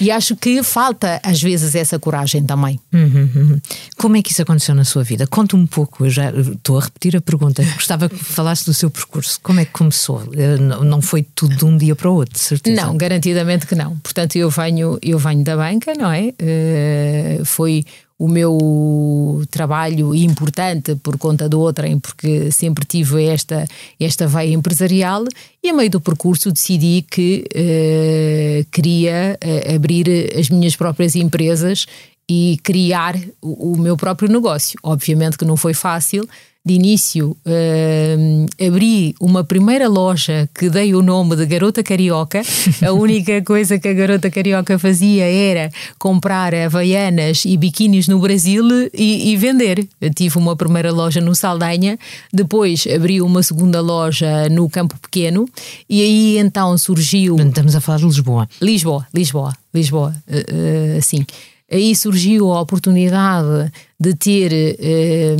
E 0.00 0.10
acho 0.10 0.36
que 0.36 0.62
falta, 0.62 1.20
às 1.22 1.42
vezes, 1.42 1.74
essa 1.74 1.98
coragem 1.98 2.44
também. 2.44 2.78
Uhum, 2.92 3.30
uhum. 3.34 3.60
Como 3.96 4.16
é 4.16 4.22
que 4.22 4.30
isso 4.30 4.42
aconteceu 4.42 4.74
na 4.74 4.84
sua 4.84 5.02
vida? 5.02 5.26
Conta 5.26 5.56
um 5.56 5.66
pouco, 5.66 6.04
eu 6.04 6.10
já 6.10 6.30
estou 6.30 6.78
a 6.78 6.82
repetir 6.84 7.16
a 7.16 7.20
pergunta. 7.20 7.62
Gostava 7.74 8.08
que 8.08 8.16
falasse 8.16 8.64
do 8.64 8.74
seu 8.74 8.90
percurso. 8.90 9.38
Como 9.42 9.60
é 9.60 9.64
que 9.64 9.72
começou? 9.72 10.22
Eh, 10.34 10.58
não 10.58 11.00
foi 11.00 11.22
tudo 11.22 11.56
de 11.56 11.64
um 11.64 11.76
dia 11.76 11.94
para 11.94 12.10
o 12.10 12.14
outro, 12.14 12.38
certeza? 12.38 12.80
Não, 12.80 12.96
garantidamente 12.96 13.66
que 13.66 13.74
não. 13.74 13.96
Portanto, 13.98 14.36
eu 14.36 14.50
venho, 14.50 14.98
eu 15.02 15.18
venho 15.18 15.44
da 15.44 15.56
banca, 15.56 15.94
não 15.94 16.10
é? 16.10 16.34
Uh, 16.40 17.44
foi 17.44 17.84
o 18.22 18.28
meu 18.28 19.42
trabalho 19.50 20.14
importante 20.14 20.94
por 20.94 21.18
conta 21.18 21.48
do 21.48 21.58
outrem, 21.58 21.98
porque 21.98 22.52
sempre 22.52 22.84
tive 22.84 23.24
esta, 23.24 23.66
esta 23.98 24.28
veia 24.28 24.54
empresarial 24.54 25.24
e 25.60 25.70
a 25.70 25.72
meio 25.72 25.90
do 25.90 26.00
percurso 26.00 26.52
decidi 26.52 27.02
que 27.02 27.44
uh, 27.50 28.64
queria 28.70 29.36
uh, 29.44 29.74
abrir 29.74 30.06
as 30.38 30.48
minhas 30.50 30.76
próprias 30.76 31.16
empresas 31.16 31.84
e 32.28 32.58
criar 32.62 33.16
o, 33.40 33.72
o 33.72 33.78
meu 33.78 33.96
próprio 33.96 34.30
negócio. 34.30 34.78
Obviamente 34.82 35.36
que 35.36 35.44
não 35.44 35.56
foi 35.56 35.74
fácil, 35.74 36.28
de 36.64 36.74
início 36.74 37.36
uh, 37.44 38.64
abri 38.64 39.16
uma 39.20 39.42
primeira 39.42 39.88
loja 39.88 40.48
que 40.54 40.70
dei 40.70 40.94
o 40.94 41.02
nome 41.02 41.34
de 41.34 41.44
Garota 41.44 41.82
Carioca. 41.82 42.40
A 42.86 42.92
única 42.94 43.42
coisa 43.42 43.80
que 43.80 43.88
a 43.88 43.92
Garota 43.92 44.30
Carioca 44.30 44.78
fazia 44.78 45.24
era 45.24 45.72
comprar 45.98 46.54
havaianas 46.54 47.44
e 47.44 47.56
biquínis 47.56 48.06
no 48.06 48.20
Brasil 48.20 48.64
e, 48.94 49.32
e 49.32 49.36
vender. 49.36 49.88
Eu 50.00 50.14
tive 50.14 50.38
uma 50.38 50.54
primeira 50.54 50.92
loja 50.92 51.20
no 51.20 51.34
Saldanha, 51.34 51.98
depois 52.32 52.86
abri 52.86 53.20
uma 53.20 53.42
segunda 53.42 53.80
loja 53.80 54.48
no 54.48 54.70
Campo 54.70 54.96
Pequeno 55.00 55.48
e 55.90 56.00
aí 56.00 56.38
então 56.38 56.78
surgiu. 56.78 57.36
Estamos 57.40 57.74
a 57.74 57.80
falar 57.80 57.98
de 57.98 58.04
Lisboa. 58.04 58.48
Lisboa, 58.60 59.06
Lisboa, 59.12 59.52
Lisboa, 59.74 60.14
uh, 60.28 60.98
uh, 60.98 61.02
sim 61.02 61.26
aí 61.72 61.96
surgiu 61.96 62.52
a 62.52 62.60
oportunidade 62.60 63.72
de 64.02 64.14
ter 64.14 64.52
eh, 64.52 65.36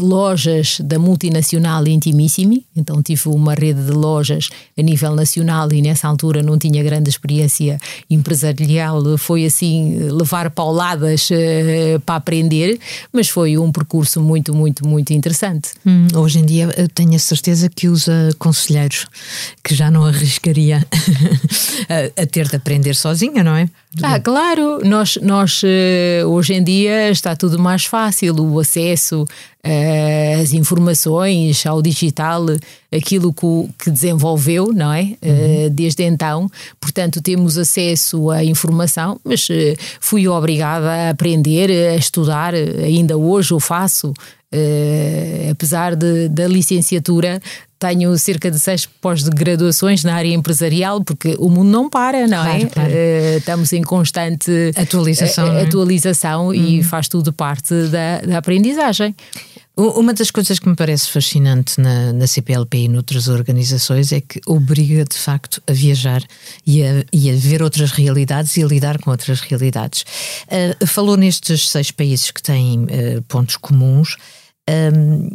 lojas 0.00 0.80
da 0.82 0.98
multinacional 0.98 1.86
Intimissimi, 1.86 2.66
então 2.76 3.00
tive 3.00 3.28
uma 3.28 3.54
rede 3.54 3.84
de 3.84 3.92
lojas 3.92 4.48
a 4.76 4.82
nível 4.82 5.14
nacional 5.14 5.72
e 5.72 5.80
nessa 5.80 6.08
altura 6.08 6.42
não 6.42 6.58
tinha 6.58 6.82
grande 6.82 7.08
experiência 7.08 7.78
empresarial, 8.10 9.16
foi 9.16 9.44
assim 9.44 9.96
levar 10.10 10.50
pauladas 10.50 11.28
eh, 11.30 12.00
para 12.04 12.16
aprender, 12.16 12.80
mas 13.12 13.28
foi 13.28 13.56
um 13.56 13.70
percurso 13.70 14.20
muito, 14.20 14.52
muito, 14.52 14.84
muito 14.84 15.12
interessante. 15.12 15.70
Hum, 15.86 16.08
hoje 16.16 16.40
em 16.40 16.44
dia 16.44 16.68
tenho 16.94 17.14
a 17.14 17.18
certeza 17.20 17.68
que 17.68 17.86
usa 17.86 18.30
conselheiros, 18.40 19.06
que 19.62 19.72
já 19.72 19.88
não 19.88 20.04
arriscaria 20.04 20.84
a, 21.88 22.22
a, 22.22 22.26
ter 22.26 22.48
de 22.48 22.56
aprender 22.56 22.96
sozinha, 22.96 23.44
não 23.44 23.54
é? 23.54 23.68
Ah, 24.02 24.18
claro, 24.20 24.80
nós, 24.84 25.16
nós 25.22 25.62
eh, 25.64 26.22
hoje 26.26 26.54
em 26.54 26.62
dia 26.62 27.10
está 27.10 27.34
tudo 27.36 27.58
mais 27.58 27.67
fácil, 27.84 28.34
o 28.40 28.58
acesso 28.58 29.22
uh, 29.22 30.40
às 30.40 30.52
informações, 30.52 31.64
ao 31.66 31.82
digital, 31.82 32.46
aquilo 32.92 33.32
que, 33.32 33.46
que 33.84 33.90
desenvolveu, 33.90 34.72
não 34.72 34.92
é? 34.92 35.02
Uhum. 35.22 35.66
Uh, 35.66 35.70
desde 35.70 36.02
então, 36.04 36.50
portanto, 36.80 37.20
temos 37.20 37.58
acesso 37.58 38.30
à 38.30 38.44
informação, 38.44 39.20
mas 39.24 39.48
uh, 39.48 39.52
fui 40.00 40.26
obrigada 40.28 40.90
a 40.90 41.10
aprender, 41.10 41.70
a 41.70 41.96
estudar, 41.96 42.54
ainda 42.54 43.16
hoje 43.16 43.54
o 43.54 43.60
faço. 43.60 44.12
Uh, 44.50 45.50
apesar 45.50 45.94
de, 45.94 46.26
da 46.30 46.48
licenciatura, 46.48 47.38
tenho 47.78 48.16
cerca 48.16 48.50
de 48.50 48.58
seis 48.58 48.86
pós-graduações 48.86 50.02
na 50.02 50.14
área 50.14 50.32
empresarial, 50.34 51.04
porque 51.04 51.36
o 51.38 51.50
mundo 51.50 51.70
não 51.70 51.88
para, 51.88 52.26
não 52.26 52.44
é? 52.44 52.60
claro, 52.60 52.62
é? 52.62 52.66
Claro. 52.66 52.90
Uh, 52.90 53.38
estamos 53.38 53.72
em 53.72 53.82
constante 53.82 54.50
atualização, 54.74 55.54
uh, 55.54 55.62
atualização 55.62 56.54
e 56.54 56.78
uhum. 56.78 56.84
faz 56.84 57.08
tudo 57.08 57.32
parte 57.32 57.74
da, 57.88 58.20
da, 58.22 58.38
aprendizagem. 58.38 59.14
Uma 59.78 60.12
das 60.12 60.32
coisas 60.32 60.58
que 60.58 60.68
me 60.68 60.74
parece 60.74 61.08
fascinante 61.08 61.80
na, 61.80 62.12
na, 62.12 62.26
CPLP 62.26 62.78
e 62.78 62.88
noutras 62.88 63.28
organizações 63.28 64.10
é 64.10 64.20
que 64.20 64.40
obriga 64.44 65.04
de 65.04 65.16
facto 65.16 65.62
a 65.68 65.72
viajar 65.72 66.20
e 66.66 66.82
a, 66.82 67.04
e 67.12 67.30
a 67.30 67.36
ver 67.36 67.62
outras 67.62 67.92
realidades 67.92 68.56
e 68.56 68.64
a 68.64 68.66
lidar 68.66 68.98
com 68.98 69.12
outras 69.12 69.40
realidades. 69.40 70.04
Uh, 70.48 70.84
falou 70.84 71.16
nestes 71.16 71.68
seis 71.68 71.92
países 71.92 72.32
que 72.32 72.42
têm 72.42 72.88
pontos 73.28 73.56
comuns. 73.56 74.16
Um, 74.68 75.30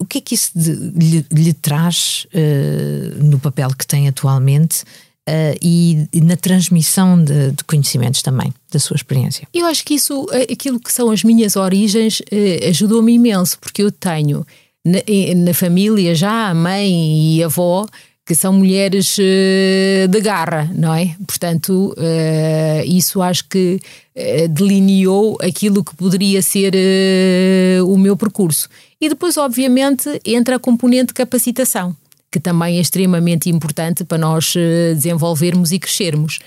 o 0.00 0.04
que 0.04 0.18
é 0.18 0.20
que 0.20 0.34
isso 0.34 0.50
de, 0.52 0.72
lhe, 0.72 1.26
lhe, 1.32 1.52
traz 1.52 2.26
uh, 2.34 3.24
no 3.24 3.38
papel 3.38 3.70
que 3.70 3.86
tem 3.86 4.08
atualmente 4.08 4.82
uh, 5.28 5.58
e, 5.60 6.06
e, 6.12 6.20
na 6.20 6.36
transmissão 6.36 7.22
de, 7.22 7.52
de, 7.52 7.64
conhecimentos 7.64 8.22
também, 8.22 8.52
da 8.70 8.78
sua 8.78 8.96
experiência? 8.96 9.46
Eu 9.52 9.66
acho 9.66 9.84
que 9.84 9.94
isso, 9.94 10.26
eh, 10.32 10.52
aquilo 10.52 10.80
que 10.80 10.92
são 10.92 11.10
as 11.10 11.22
minhas 11.24 11.56
origens, 11.56 12.20
uh, 12.20 12.68
ajudou-me 12.68 13.12
imenso, 13.12 13.58
porque 13.58 13.82
eu 13.82 13.90
tenho 13.90 14.46
na, 14.84 14.98
na, 15.36 15.54
família 15.54 16.14
já 16.14 16.48
a 16.48 16.54
mãe 16.54 17.36
e 17.36 17.42
a 17.42 17.46
avó 17.46 17.86
que 18.24 18.34
são 18.34 18.52
mulheres 18.52 19.16
de 19.16 20.20
garra, 20.20 20.68
não 20.74 20.92
é? 20.92 21.14
Portanto, 21.24 21.94
isso 22.84 23.22
acho 23.22 23.48
que 23.48 23.78
delineou 24.50 25.38
aquilo 25.40 25.84
que 25.84 25.94
poderia 25.94 26.42
ser 26.42 26.72
o 27.86 27.96
meu 27.96 28.16
percurso. 28.16 28.68
E 29.00 29.08
depois, 29.08 29.36
obviamente, 29.36 30.20
entra 30.24 30.56
a 30.56 30.58
componente 30.58 31.14
capacitação, 31.14 31.94
que 32.30 32.40
também 32.40 32.78
é 32.78 32.80
extremamente 32.80 33.48
importante 33.48 34.04
para 34.04 34.18
nós 34.18 34.54
desenvolvermos 34.94 35.72
e 35.72 35.78
crescermos. 35.78 36.38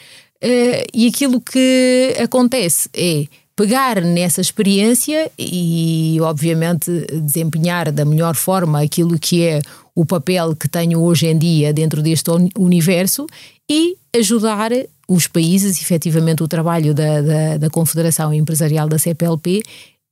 e 0.94 1.08
aquilo 1.08 1.42
que 1.42 2.16
acontece 2.20 2.90
é 2.94 3.26
pegar 3.60 4.02
nessa 4.02 4.40
experiência 4.40 5.30
e, 5.38 6.18
obviamente, 6.22 6.90
desempenhar 7.22 7.92
da 7.92 8.06
melhor 8.06 8.34
forma 8.34 8.82
aquilo 8.82 9.20
que 9.20 9.44
é 9.44 9.62
o 9.94 10.06
papel 10.06 10.56
que 10.56 10.70
tenho 10.70 11.02
hoje 11.02 11.28
em 11.28 11.38
dia 11.38 11.74
dentro 11.74 12.02
deste 12.02 12.32
universo 12.58 13.28
e 13.70 13.98
ajudar 14.16 14.72
os 15.10 15.28
países, 15.28 15.82
efetivamente, 15.82 16.42
o 16.42 16.48
trabalho 16.48 16.94
da, 16.94 17.22
da, 17.22 17.58
da 17.58 17.70
Confederação 17.70 18.34
Empresarial 18.34 18.88
da 18.88 18.98
CPLP 18.98 19.62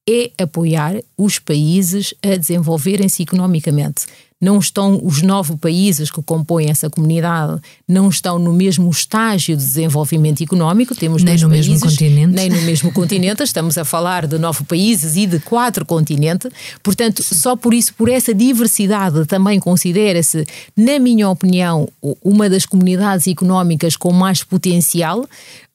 é 0.10 0.32
apoiar 0.38 0.96
os 1.18 1.40
países 1.40 2.14
a 2.22 2.36
desenvolverem-se 2.36 3.24
economicamente 3.24 4.08
não 4.40 4.60
estão 4.60 5.00
os 5.04 5.22
nove 5.22 5.58
países 5.58 6.12
que 6.12 6.22
compõem 6.22 6.70
essa 6.70 6.90
comunidade, 6.90 7.60
não 7.88 8.08
estão 8.10 8.38
no 8.38 8.54
mesmo 8.54 8.90
estágio 8.90 9.58
de 9.58 9.64
desenvolvimento 9.64 10.44
económico, 10.44 10.96
temos 10.96 11.24
nem 11.24 11.38
no 11.38 11.50
países, 11.50 11.68
mesmo 11.68 11.90
continente, 11.90 12.34
nem 12.34 12.50
no 12.50 12.62
mesmo 12.62 12.92
continente, 12.94 13.44
estamos 13.44 13.78
a 13.78 13.84
falar 13.84 14.28
de 14.28 14.38
nove 14.38 14.64
países 14.64 15.16
e 15.16 15.26
de 15.26 15.40
quatro 15.40 15.86
continentes, 15.86 16.52
portanto, 16.84 17.24
só 17.24 17.56
por 17.56 17.74
isso, 17.74 17.94
por 17.96 18.10
essa 18.10 18.34
diversidade, 18.34 19.26
também 19.26 19.60
considera-se, 19.60 20.46
na 20.76 21.00
minha 21.00 21.30
opinião, 21.30 21.90
uma 22.24 22.50
das 22.50 22.66
comunidades 22.66 23.28
económicas 23.28 23.96
com 23.96 24.12
mais 24.14 24.44
potencial, 24.44 25.28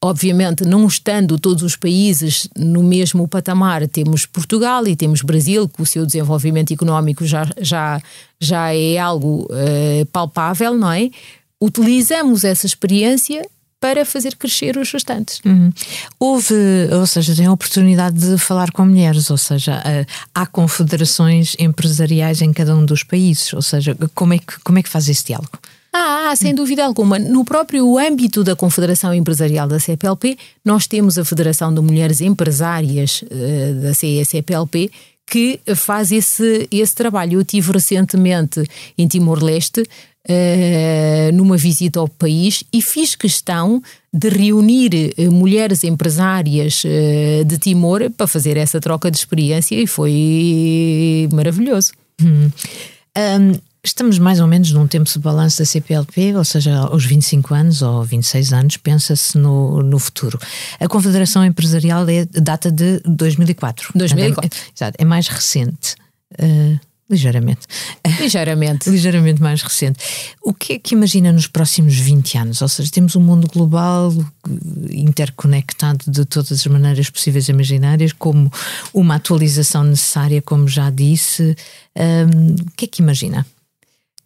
Obviamente, 0.05 0.65
não 0.65 0.85
estando 0.85 1.39
todos 1.39 1.63
os 1.63 1.77
países 1.77 2.49
no 2.57 2.83
mesmo 2.83 3.29
patamar, 3.29 3.87
temos 3.87 4.27
Portugal 4.27 4.85
e 4.89 4.97
temos 4.97 5.23
Brasil, 5.23 5.69
que 5.69 5.81
o 5.81 5.87
seu 5.87 6.05
desenvolvimento 6.05 6.73
económico 6.75 7.25
já, 7.25 7.49
já, 7.61 8.03
já 8.43 8.75
é 8.75 8.99
algo 8.99 9.47
uh, 9.51 10.07
palpável, 10.07 10.77
não 10.77 10.91
é? 10.91 11.11
Utilizamos 11.61 12.43
essa 12.45 12.67
experiência 12.67 13.43
para 13.81 14.05
fazer 14.05 14.37
crescer 14.37 14.77
os 14.77 14.93
restantes. 14.93 15.41
Uhum. 15.45 15.73
Houve, 16.19 16.55
ou 16.93 17.05
seja, 17.05 17.35
tem 17.35 17.47
a 17.47 17.53
oportunidade 17.53 18.17
de 18.17 18.39
falar 18.39 18.71
com 18.71 18.85
mulheres, 18.85 19.29
ou 19.29 19.37
seja, 19.37 19.79
uh, 19.79 20.07
há 20.33 20.47
confederações 20.47 21.57
empresariais 21.59 22.43
em 22.43 22.53
cada 22.53 22.77
um 22.77 22.85
dos 22.85 23.03
países, 23.03 23.53
ou 23.53 23.63
seja, 23.63 23.97
como 24.15 24.35
é 24.35 24.39
que, 24.39 24.61
como 24.63 24.79
é 24.79 24.83
que 24.83 24.89
faz 24.89 25.09
esse 25.09 25.25
diálogo? 25.25 25.59
Ah, 25.93 26.33
sem 26.37 26.55
dúvida 26.55 26.85
alguma. 26.85 27.19
No 27.19 27.45
próprio 27.45 27.99
âmbito 27.99 28.43
da 28.43 28.57
Confederação 28.57 29.13
Empresarial 29.13 29.69
da 29.69 29.79
CPLP, 29.79 30.39
nós 30.65 30.87
temos 30.87 31.19
a 31.19 31.25
Federação 31.25 31.75
de 31.75 31.83
Mulheres 31.83 32.23
Empresárias 32.23 33.23
uh, 33.23 33.83
da 33.83 33.93
CECPLP 33.93 34.91
que 35.27 35.61
faz 35.75 36.13
esse, 36.13 36.69
esse 36.71 36.95
trabalho. 36.95 37.41
Eu 37.41 37.45
tive 37.45 37.73
recentemente 37.73 38.63
em 38.97 39.07
Timor-Leste 39.07 39.85
Uh, 40.25 41.35
numa 41.35 41.57
visita 41.57 41.99
ao 41.99 42.07
país 42.07 42.63
e 42.73 42.81
fiz 42.81 43.17
questão 43.17 43.83
de 44.15 44.29
reunir 44.29 45.13
uh, 45.19 45.33
mulheres 45.33 45.83
empresárias 45.83 46.85
uh, 46.85 47.45
de 47.45 47.59
Timor 47.59 48.09
para 48.09 48.29
fazer 48.29 48.57
essa 48.57 48.81
troca 48.81 49.11
de 49.11 49.17
experiência 49.17 49.75
e 49.75 49.85
foi 49.85 51.29
maravilhoso. 51.33 51.91
Hum. 52.23 52.49
Um, 53.19 53.72
Estamos 53.85 54.17
mais 54.19 54.39
ou 54.39 54.47
menos 54.47 54.71
num 54.71 54.87
tempo 54.87 55.11
de 55.11 55.19
balanço 55.19 55.59
da 55.59 55.65
CPLP, 55.65 56.37
ou 56.37 56.45
seja, 56.45 56.77
aos 56.77 57.05
25 57.05 57.53
anos 57.53 57.83
ou 57.83 58.05
26 58.05 58.53
anos, 58.53 58.77
pensa-se 58.77 59.37
no, 59.37 59.83
no 59.83 59.99
futuro. 59.99 60.39
A 60.79 60.87
Confederação 60.87 61.45
Empresarial 61.45 62.09
é 62.09 62.25
data 62.25 62.71
de 62.71 63.01
2004. 63.05 63.91
2004. 63.95 64.49
É, 64.49 64.73
exato, 64.77 64.97
é 65.01 65.05
mais 65.05 65.27
recente. 65.27 65.97
Uh, 66.35 66.79
Ligeiramente. 67.13 67.67
Ligeiramente. 68.21 68.89
Ligeiramente 68.91 69.43
mais 69.43 69.61
recente. 69.61 69.99
O 70.43 70.55
que 70.55 70.75
é 70.75 70.79
que 70.79 70.95
imagina 70.95 71.31
nos 71.31 71.47
próximos 71.47 71.95
20 71.95 72.39
anos? 72.39 72.63
Ou 72.63 72.69
seja, 72.69 72.91
temos 72.91 73.15
um 73.15 73.21
mundo 73.21 73.47
global 73.53 74.11
interconectado 74.91 76.11
de 76.11 76.25
todas 76.25 76.53
as 76.53 76.67
maneiras 76.67 77.11
possíveis 77.11 77.49
e 77.49 77.53
imaginárias, 77.53 78.13
como 78.15 78.51
uma 78.95 79.17
atualização 79.17 79.85
necessária, 79.85 80.41
como 80.41 80.67
já 80.67 80.89
disse. 80.89 81.55
Um, 81.95 82.55
o 82.55 82.71
que 82.75 82.87
é 82.87 82.89
que 82.89 83.03
imagina? 83.03 83.45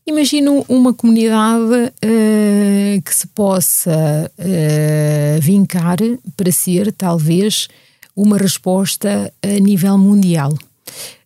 Imagino 0.08 0.64
uma 0.68 0.94
comunidade 0.94 1.74
uh, 1.74 3.02
que 3.02 3.12
se 3.12 3.26
possa 3.26 4.30
uh, 4.38 5.40
vincar 5.40 5.96
para 6.36 6.52
ser, 6.52 6.92
talvez, 6.92 7.66
uma 8.14 8.38
resposta 8.38 9.32
a 9.42 9.58
nível 9.58 9.98
mundial. 9.98 10.56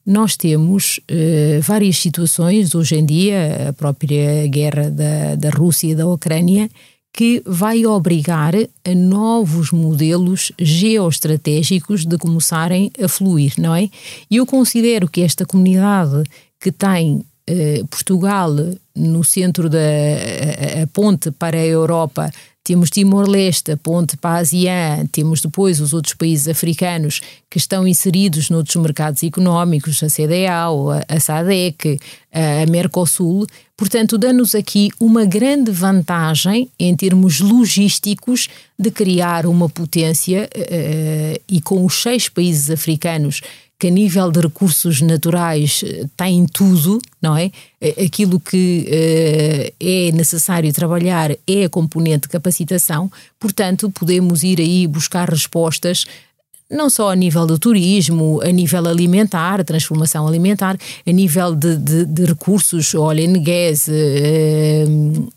Nós 0.06 0.34
temos 0.34 0.99
uh, 0.99 1.60
várias 1.60 1.99
situações 1.99 2.75
hoje 2.75 2.96
em 2.96 3.04
dia, 3.04 3.68
a 3.68 3.72
própria 3.75 4.46
guerra 4.46 4.90
da, 4.90 5.34
da 5.34 5.50
Rússia 5.50 5.88
e 5.88 5.94
da 5.94 6.06
Ucrânia, 6.06 6.70
que 7.12 7.42
vai 7.44 7.84
obrigar 7.84 8.54
a 8.54 8.94
novos 8.94 9.72
modelos 9.72 10.52
geoestratégicos 10.58 12.06
de 12.06 12.16
começarem 12.16 12.90
a 12.99 13.06
fluir, 13.08 13.52
não 13.58 13.75
é? 13.75 13.90
E 14.30 14.37
eu 14.37 14.46
considero 14.46 15.06
que 15.06 15.20
esta 15.20 15.44
comunidade 15.44 16.22
que 16.58 16.72
tem 16.72 17.25
eh, 17.50 17.83
Portugal 17.90 18.54
no 18.95 19.25
centro 19.25 19.69
da 19.69 19.78
a, 19.78 20.83
a 20.83 20.87
ponte 20.87 21.30
para 21.30 21.59
a 21.59 21.66
Europa 21.66 22.30
temos 22.62 22.90
Timor-Leste, 22.90 23.73
a 23.73 23.76
ponte 23.76 24.16
para 24.16 24.37
a 24.37 24.38
ASEAN, 24.42 25.07
temos 25.11 25.40
depois 25.40 25.80
os 25.80 25.92
outros 25.92 26.14
países 26.14 26.47
africanos 26.47 27.21
que 27.49 27.59
estão 27.59 27.88
inseridos 27.88 28.50
noutros 28.50 28.76
mercados 28.76 29.23
económicos, 29.23 30.02
a 30.02 30.09
CDAO, 30.09 30.90
a, 30.90 31.02
a 31.09 31.19
SADEC, 31.19 31.99
a 32.33 32.71
Mercosul. 32.71 33.47
Portanto, 33.76 34.19
dá-nos 34.19 34.54
aqui 34.54 34.90
uma 35.00 35.25
grande 35.25 35.73
vantagem 35.73 36.71
em 36.78 36.95
termos 36.95 37.40
logísticos 37.40 38.49
de 38.78 38.90
criar 38.90 39.47
uma 39.47 39.69
potência 39.69 40.49
uh, 40.54 41.42
e 41.49 41.61
com 41.62 41.85
os 41.85 42.00
seis 42.00 42.28
países 42.28 42.71
africanos 42.71 43.40
que 43.80 43.87
a 43.87 43.90
nível 43.90 44.30
de 44.30 44.40
recursos 44.40 45.00
naturais 45.00 45.82
eh, 45.82 46.04
tem 46.14 46.44
tudo, 46.44 47.00
não 47.20 47.34
é? 47.34 47.50
Eh, 47.80 48.04
aquilo 48.04 48.38
que 48.38 48.87
uh, 48.87 49.75
é 49.80 50.12
necessário 50.12 50.70
trabalhar 50.70 51.30
é 51.46 51.64
a 51.64 51.68
componente 51.68 52.22
de 52.22 52.28
capacitação, 52.28 53.10
portanto, 53.38 53.90
podemos 53.90 54.42
ir 54.44 54.60
aí 54.60 54.87
buscar 54.87 55.30
respostas 55.30 56.04
não 56.70 56.88
só 56.88 57.10
a 57.10 57.16
nível 57.16 57.46
do 57.46 57.58
turismo, 57.58 58.40
a 58.42 58.52
nível 58.52 58.87
alimentar, 58.87 59.64
transformação 59.64 60.28
alimentar, 60.28 60.76
a 61.04 61.10
nível 61.10 61.56
de, 61.56 61.76
de, 61.76 62.04
de 62.04 62.25
recursos, 62.26 62.92
e 62.94 63.38
gás, 63.40 63.88
uh, 63.88 65.32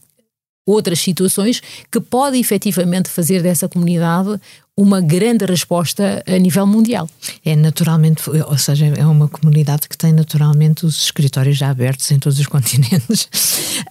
outras 0.65 1.00
situações 1.00 1.62
que 1.91 2.00
pode 2.00 2.38
efetivamente 2.38 3.10
fazer 3.10 3.41
dessa 3.41 3.67
comunidade 3.67 4.39
uma 4.75 5.01
grande 5.01 5.46
resposta 5.46 6.24
a 6.25 6.38
nível 6.38 6.65
mundial. 6.65 7.08
É 7.46 7.55
naturalmente, 7.55 8.24
ou 8.29 8.58
seja, 8.58 8.88
é 8.88 9.05
uma 9.05 9.27
comunidade 9.27 9.88
que 9.88 9.98
tem 9.98 10.12
naturalmente 10.12 10.86
os 10.86 11.03
escritórios 11.03 11.58
já 11.58 11.70
abertos 11.70 12.10
em 12.12 12.17
todos 12.17 12.39
os 12.39 12.48
continentes. 12.48 13.29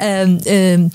um, 0.00 0.84
um, 0.84 0.90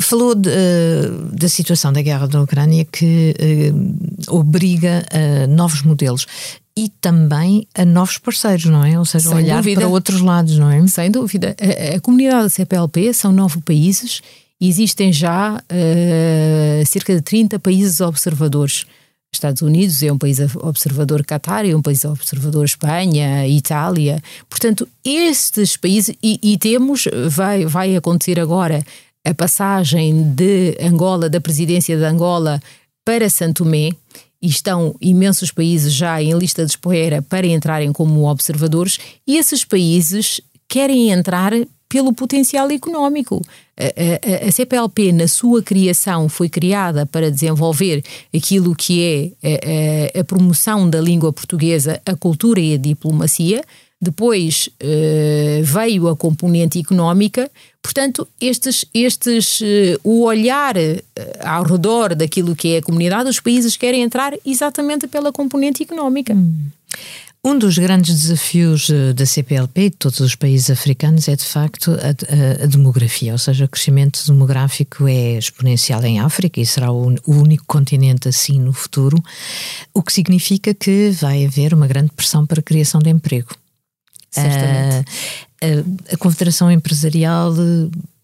falou 0.00 0.34
de, 0.34 0.48
uh, 0.48 1.36
da 1.36 1.48
situação 1.48 1.92
da 1.92 2.00
guerra 2.00 2.26
da 2.26 2.40
Ucrânia 2.42 2.84
que 2.84 3.34
uh, 3.38 4.34
obriga 4.36 5.04
a 5.10 5.46
novos 5.46 5.82
modelos 5.82 6.26
e 6.76 6.88
também 7.00 7.68
a 7.74 7.84
novos 7.84 8.18
parceiros, 8.18 8.64
não 8.64 8.84
é? 8.84 8.98
Ou 8.98 9.04
seja, 9.04 9.28
Sem 9.28 9.38
olhar 9.38 9.58
dúvida. 9.58 9.82
para 9.82 9.88
outros 9.88 10.20
lados, 10.20 10.58
não 10.58 10.70
é? 10.70 10.86
Sem 10.88 11.10
dúvida. 11.10 11.54
A, 11.60 11.96
a 11.96 12.00
comunidade 12.00 12.44
da 12.44 12.50
CPLP 12.50 13.12
são 13.12 13.32
nove 13.32 13.60
países 13.60 14.22
Existem 14.66 15.12
já 15.12 15.56
uh, 15.56 16.86
cerca 16.86 17.14
de 17.14 17.20
30 17.20 17.58
países 17.58 18.00
observadores. 18.00 18.86
Estados 19.30 19.62
Unidos 19.62 20.02
é 20.02 20.10
um 20.10 20.16
país 20.16 20.38
observador, 20.56 21.24
Qatar 21.24 21.66
é 21.66 21.74
um 21.74 21.82
país 21.82 22.04
observador, 22.04 22.64
Espanha, 22.64 23.46
Itália. 23.46 24.22
Portanto, 24.48 24.88
estes 25.04 25.76
países, 25.76 26.16
e, 26.22 26.38
e, 26.42 26.56
temos, 26.56 27.06
vai, 27.28 27.66
vai 27.66 27.96
acontecer 27.96 28.40
agora 28.40 28.82
a 29.26 29.34
passagem 29.34 30.32
de 30.34 30.78
Angola, 30.80 31.28
da 31.28 31.40
presidência 31.40 31.96
de 31.96 32.04
Angola 32.04 32.62
para 33.04 33.28
Santo 33.28 33.64
Tomé, 33.64 33.90
e 34.40 34.46
estão 34.46 34.94
imensos 35.00 35.50
países 35.50 35.92
já 35.92 36.22
em 36.22 36.32
lista 36.38 36.64
de 36.64 36.70
espera 36.70 37.20
para 37.20 37.46
entrarem 37.46 37.92
como 37.92 38.30
observadores, 38.30 38.98
e 39.26 39.36
esses 39.36 39.64
países 39.64 40.40
querem 40.68 41.10
entrar 41.10 41.52
pelo 41.94 42.12
potencial 42.12 42.68
económico. 42.72 43.40
A, 43.78 43.84
a, 43.84 44.48
a, 44.48 44.50
CPLP, 44.50 45.12
na 45.12 45.28
sua 45.28 45.62
criação, 45.62 46.28
foi 46.28 46.48
criada 46.48 47.06
para 47.06 47.30
desenvolver 47.30 48.02
aquilo 48.34 48.74
que 48.74 49.32
é 49.40 50.12
a, 50.16 50.20
a 50.20 50.24
promoção 50.24 50.90
da 50.90 51.00
língua 51.00 51.32
portuguesa, 51.32 52.02
a 52.04 52.16
cultura 52.16 52.58
e 52.58 52.74
a 52.74 52.76
diplomacia. 52.76 53.62
Depois 54.00 54.68
uh, 54.82 55.62
veio 55.62 56.08
a 56.08 56.16
componente 56.16 56.80
económica, 56.80 57.48
portanto, 57.80 58.26
estes, 58.40 58.84
estes 58.92 59.60
uh, 59.60 59.64
o 60.02 60.24
olhar 60.24 60.76
uh, 60.76 61.02
ao 61.44 61.62
redor 61.62 62.16
daquilo 62.16 62.56
que 62.56 62.74
é 62.74 62.78
a 62.78 62.82
comunidade, 62.82 63.30
os 63.30 63.38
países 63.38 63.76
querem 63.76 64.02
entrar 64.02 64.34
exatamente 64.44 65.06
pela 65.06 65.32
componente 65.32 65.84
económica. 65.84 66.34
Hum. 66.34 66.66
Um 67.46 67.58
dos 67.58 67.76
grandes 67.76 68.22
desafios 68.22 68.88
eh, 68.88 69.12
da 69.12 69.26
CPLP 69.26 69.80
e 69.82 69.90
de 69.90 69.96
todos 69.96 70.18
os 70.20 70.34
países 70.34 70.70
africanos 70.70 71.28
é, 71.28 71.36
de 71.36 71.44
facto, 71.44 71.90
a, 71.90 72.62
a, 72.62 72.64
a, 72.64 72.66
demografia, 72.66 73.32
ou 73.32 73.38
seja, 73.38 73.66
o 73.66 73.68
crescimento 73.68 74.24
demográfico 74.26 75.06
é 75.06 75.36
exponencial 75.36 76.02
em 76.04 76.20
África 76.20 76.58
e 76.58 76.64
será 76.64 76.90
o, 76.90 77.14
o, 77.26 77.34
único 77.34 77.64
continente 77.66 78.28
assim 78.28 78.58
no 78.58 78.72
futuro, 78.72 79.22
o 79.92 80.02
que 80.02 80.10
significa 80.10 80.72
que 80.72 81.10
vai 81.10 81.44
haver 81.44 81.74
uma 81.74 81.86
grande 81.86 82.12
pressão 82.12 82.46
para 82.46 82.60
a 82.60 82.62
criação 82.62 82.98
de 82.98 83.10
emprego. 83.10 83.50
Certamente. 84.30 85.06
a, 85.62 86.14
a 86.14 86.16
Confederação 86.16 86.70
Empresarial 86.70 87.52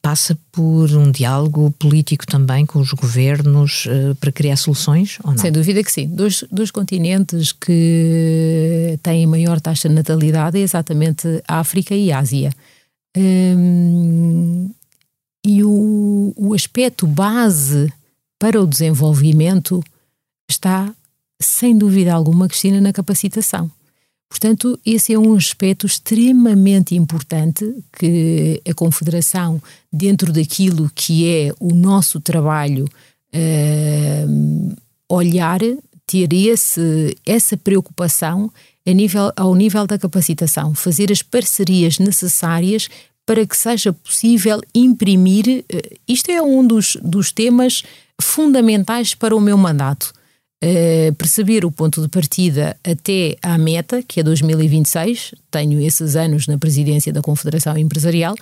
passa 0.03 0.37
por 0.51 0.91
um 0.93 1.11
diálogo 1.11 1.71
político 1.73 2.27
também 2.27 2.65
com 2.65 2.79
os 2.79 2.93
governos 2.93 3.87
uh, 3.87 4.15
para 4.17 4.33
criar 4.33 4.57
soluções 4.57 5.19
ou 5.23 5.33
não? 5.33 5.39
Sem 5.39 5.53
dúvida 5.53 5.83
que 5.85 5.93
sim. 5.93 6.09
Dois, 6.09 6.45
dois 6.51 6.71
continentes 6.71 7.53
que 7.53 8.99
têm 9.03 9.27
maior 9.27 9.61
taxa 9.61 9.89
de 9.89 9.95
natalidade 9.95 10.59
é 10.59 10.63
exatamente 10.63 11.27
a 11.47 11.61
África 11.61 11.95
e 11.95 12.11
a 12.11 12.19
Ásia. 12.19 12.53
Um, 13.17 14.71
e 15.45 15.65
o, 15.65 16.33
o 16.37 16.55
aspecto 16.55 17.07
base 17.07 17.93
para 18.39 18.61
o 18.61 18.67
desenvolvimento 18.67 19.83
está, 20.49 20.93
sem 21.41 21.77
dúvida 21.77 22.13
alguma, 22.13 22.49
Cristina, 22.49 22.81
na 22.81 22.93
capacitação. 22.93 23.71
Portanto, 24.31 24.79
esse 24.87 25.13
é 25.13 25.19
um 25.19 25.35
aspecto 25.35 25.85
extremamente 25.85 26.95
importante 26.95 27.75
que 27.93 28.63
a 28.67 28.73
Confederação, 28.73 29.61
dentro 29.93 30.33
daquilo 30.33 30.89
que 30.95 31.29
é 31.29 31.53
o 31.59 31.75
nosso 31.75 32.21
trabalho, 32.21 32.85
uh, 33.35 34.77
olhar, 35.09 35.59
ter 36.07 36.33
esse, 36.33 37.17
essa 37.27 37.57
preocupação 37.57 38.53
a 38.87 38.93
nível, 38.93 39.33
ao 39.37 39.53
nível 39.57 39.85
da 39.85 39.99
capacitação, 39.99 40.77
fazer 40.77 41.11
as 41.11 41.23
parcerias 41.23 41.99
necessárias 41.99 42.89
para 43.27 43.45
que 43.45 43.57
seja 43.57 43.93
possível 43.93 44.61
imprimir. 44.73 45.65
Uh, 45.65 45.99
isto 46.07 46.31
é 46.31 46.41
um 46.41 46.65
dos, 46.65 46.97
dos 47.03 47.33
temas 47.33 47.83
fundamentais 48.21 49.13
para 49.13 49.35
o 49.35 49.41
meu 49.41 49.59
mandato 49.59 50.13
Uh, 50.63 51.15
perceber 51.15 51.65
o 51.65 51.73
ponto 51.73 52.03
de 52.03 52.09
partida 52.09 52.77
até 52.85 53.35
à 53.43 53.57
meta, 53.57 54.03
que 54.03 54.21
é 54.21 54.23
2026. 54.23 55.35
Tenho 55.51 55.81
esses 55.81 56.17
anos 56.17 56.47
na 56.47 56.59
presidência 56.59 57.11
da 57.13 57.23
Confederação 57.23 57.79
Empresarial, 57.79 58.35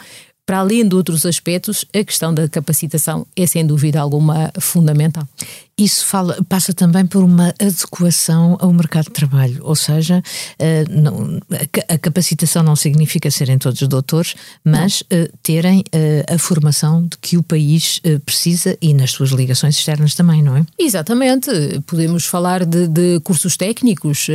para 0.48 0.60
além 0.60 0.88
de 0.88 0.96
outros 0.96 1.26
aspectos, 1.26 1.84
a 1.94 2.02
questão 2.02 2.32
da 2.32 2.48
capacitação 2.48 3.26
é 3.36 3.46
sem 3.46 3.66
dúvida 3.66 4.00
alguma 4.00 4.50
fundamental. 4.58 5.28
Isso 5.76 6.06
fala, 6.06 6.38
passa 6.48 6.72
também 6.72 7.04
por 7.04 7.22
uma 7.22 7.54
adequação 7.60 8.56
ao 8.58 8.72
mercado 8.72 9.04
de 9.04 9.10
trabalho, 9.10 9.60
ou 9.60 9.76
seja, 9.76 10.22
uh, 10.58 10.90
não, 10.90 11.38
a, 11.52 11.94
a, 11.94 11.98
capacitação 11.98 12.62
não 12.62 12.74
significa 12.74 13.30
serem 13.30 13.58
todos 13.58 13.86
doutores, 13.86 14.36
mas 14.64 15.02
uh, 15.02 15.30
terem 15.42 15.80
uh, 15.80 16.34
a 16.34 16.38
formação 16.38 17.02
de 17.02 17.18
que 17.20 17.36
o 17.36 17.42
país 17.42 18.00
precisa 18.24 18.74
e 18.80 18.94
nas 18.94 19.10
suas 19.10 19.30
ligações 19.30 19.76
externas 19.76 20.14
também, 20.14 20.42
não 20.42 20.56
é? 20.56 20.64
Exatamente. 20.78 21.50
Podemos 21.86 22.24
falar 22.24 22.64
de, 22.64 22.88
de 22.88 23.20
cursos 23.20 23.54
técnicos. 23.54 24.28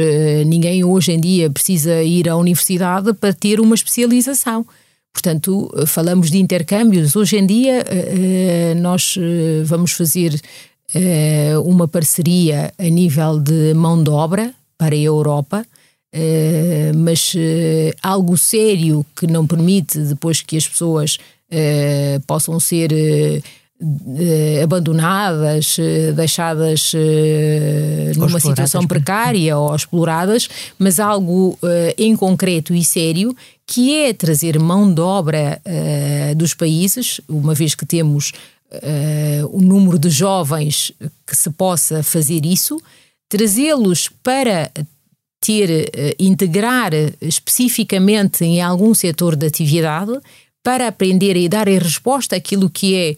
ninguém 0.46 0.84
hoje 0.84 1.12
em 1.12 1.20
dia 1.20 1.50
precisa 1.50 2.04
ir 2.04 2.30
à 2.30 2.38
universidade 2.38 3.14
para 3.14 3.34
ter 3.34 3.60
uma 3.60 3.74
especialização 3.74 4.64
Portanto, 5.14 5.72
falamos 5.88 6.30
de 6.32 6.40
intercâmbios. 6.40 7.16
Hoje 7.16 7.38
em 7.38 7.46
dia, 7.46 7.86
nós 8.82 9.16
vamos 9.64 9.92
fazer 9.92 10.42
uma 11.64 11.88
parceria 11.88 12.74
a 12.78 12.84
nível 12.84 13.40
de 13.40 13.74
mão 13.74 14.04
de 14.04 14.10
obra 14.10 14.54
para 14.78 14.96
a 14.96 14.98
Europa. 14.98 15.66
Mas 16.96 17.34
algo 18.02 18.38
sério 18.38 19.06
que 19.16 19.26
não 19.26 19.48
permite 19.48 19.98
depois 20.00 20.42
que 20.42 20.58
as 20.58 20.68
pessoas 20.68 21.18
possam 22.28 22.60
ser 22.60 22.92
abandonadas, 24.64 25.78
deixadas 26.16 26.94
numa 28.16 28.40
situação 28.40 28.88
precária 28.88 29.58
ou 29.58 29.76
exploradas, 29.76 30.48
mas 30.80 31.00
algo 31.00 31.58
em 31.98 32.16
concreto 32.16 32.74
e 32.74 32.84
sério 32.84 33.36
que 33.66 33.96
é 33.96 34.14
trazer 34.14 34.60
mão 34.60 34.94
de 34.94 35.02
obra 35.02 35.62
dos 36.36 36.54
países, 36.54 37.22
uma 37.28 37.54
vez 37.54 37.76
que 37.76 37.86
temos 37.86 38.32
o 39.52 39.62
número 39.62 40.00
de 40.00 40.10
jovens 40.10 40.92
que 41.28 41.36
se 41.36 41.50
possa 41.52 42.02
fazer 42.02 42.46
isso, 42.46 42.82
trazê-los 43.30 44.10
para 44.24 44.72
ter, 45.42 46.16
integrar 46.20 46.92
especificamente 47.22 48.44
em 48.46 48.62
algum 48.62 48.94
setor 48.94 49.36
de 49.36 49.46
atividade 49.46 50.14
para 50.64 50.88
aprender 50.88 51.36
e 51.36 51.50
dar 51.50 51.68
resposta 51.68 52.38
àquilo 52.38 52.70
que 52.70 52.96
é 52.96 53.16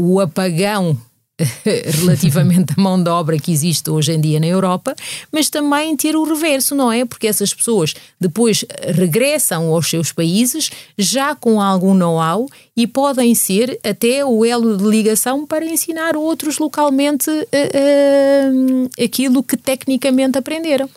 o 0.00 0.20
apagão 0.20 0.96
relativamente 2.00 2.72
à 2.76 2.80
mão 2.80 3.02
de 3.02 3.10
obra 3.10 3.36
que 3.36 3.50
existe 3.50 3.90
hoje 3.90 4.12
em 4.12 4.20
dia 4.20 4.38
na 4.38 4.46
Europa, 4.46 4.94
mas 5.32 5.50
também 5.50 5.96
ter 5.96 6.14
o 6.14 6.24
reverso, 6.24 6.74
não 6.74 6.90
é? 6.90 7.04
Porque 7.04 7.26
essas 7.26 7.52
pessoas 7.52 7.94
depois 8.20 8.64
regressam 8.94 9.72
aos 9.72 9.88
seus 9.88 10.12
países 10.12 10.70
já 10.96 11.34
com 11.34 11.60
algum 11.60 11.94
know-how 11.94 12.48
e 12.78 12.86
podem 12.86 13.34
ser 13.34 13.76
até 13.82 14.24
o 14.24 14.44
elo 14.44 14.76
de 14.76 14.84
ligação 14.84 15.44
para 15.44 15.64
ensinar 15.64 16.16
outros 16.16 16.58
localmente 16.58 17.28
uh, 17.28 17.34
uh, 17.34 18.90
aquilo 19.04 19.42
que 19.42 19.56
tecnicamente 19.56 20.38
aprenderam. 20.38 20.88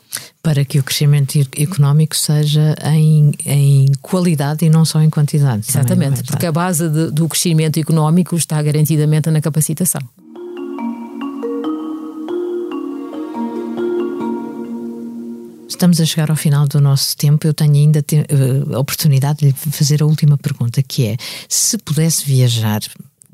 Para 0.43 0.63
que 0.63 0.77
o 0.77 0.83
crescimento 0.83 1.39
económico 1.57 2.15
seja 2.15 2.75
em, 2.85 3.31
em 3.47 3.87
qualidade 3.99 4.63
e 4.63 4.69
não 4.69 4.85
só 4.85 5.01
em 5.01 5.09
quantidade. 5.09 5.65
Exatamente, 5.67 6.23
porque 6.23 6.45
a 6.45 6.51
base 6.51 6.87
de, 6.87 7.09
do 7.09 7.27
crescimento 7.27 7.79
económico 7.79 8.35
está 8.35 8.61
garantidamente 8.61 9.31
na 9.31 9.41
capacitação. 9.41 10.01
Estamos 15.81 15.99
a 15.99 16.05
chegar 16.05 16.29
ao 16.29 16.35
final 16.35 16.67
do 16.67 16.79
nosso 16.79 17.17
tempo. 17.17 17.47
Eu 17.47 17.55
tenho 17.55 17.73
ainda 17.73 18.05
a 18.71 18.77
oportunidade 18.77 19.39
de 19.39 19.45
lhe 19.47 19.51
fazer 19.51 20.03
a 20.03 20.05
última 20.05 20.37
pergunta, 20.37 20.83
que 20.83 21.07
é: 21.07 21.17
se 21.49 21.75
pudesse 21.79 22.23
viajar 22.23 22.81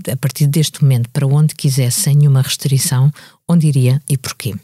a 0.09 0.15
partir 0.15 0.47
deste 0.47 0.81
momento 0.81 1.09
para 1.09 1.27
onde 1.27 1.53
quiser 1.53 1.91
sem 1.91 2.15
nenhuma 2.15 2.41
restrição, 2.41 3.11
onde 3.49 3.67
iria 3.67 4.01
e 4.07 4.17
porquê? 4.17 4.55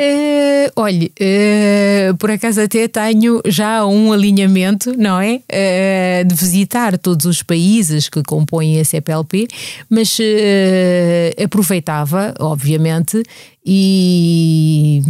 Uh, 0.00 0.72
olhe, 0.74 1.12
uh, 1.20 2.16
por 2.16 2.30
acaso 2.30 2.62
até 2.62 2.88
tenho 2.88 3.42
já 3.44 3.84
um 3.86 4.10
alinhamento, 4.10 4.96
não 4.96 5.20
é? 5.20 5.42
Uh, 5.52 6.24
de 6.26 6.34
visitar 6.34 6.96
todos 6.96 7.26
os 7.26 7.42
países 7.42 8.08
que 8.08 8.22
compõem 8.22 8.80
a 8.80 8.84
CPLP, 8.84 9.46
mas 9.90 10.18
aproveitava, 11.42 12.34
obviamente, 12.40 13.22
e, 13.64 15.02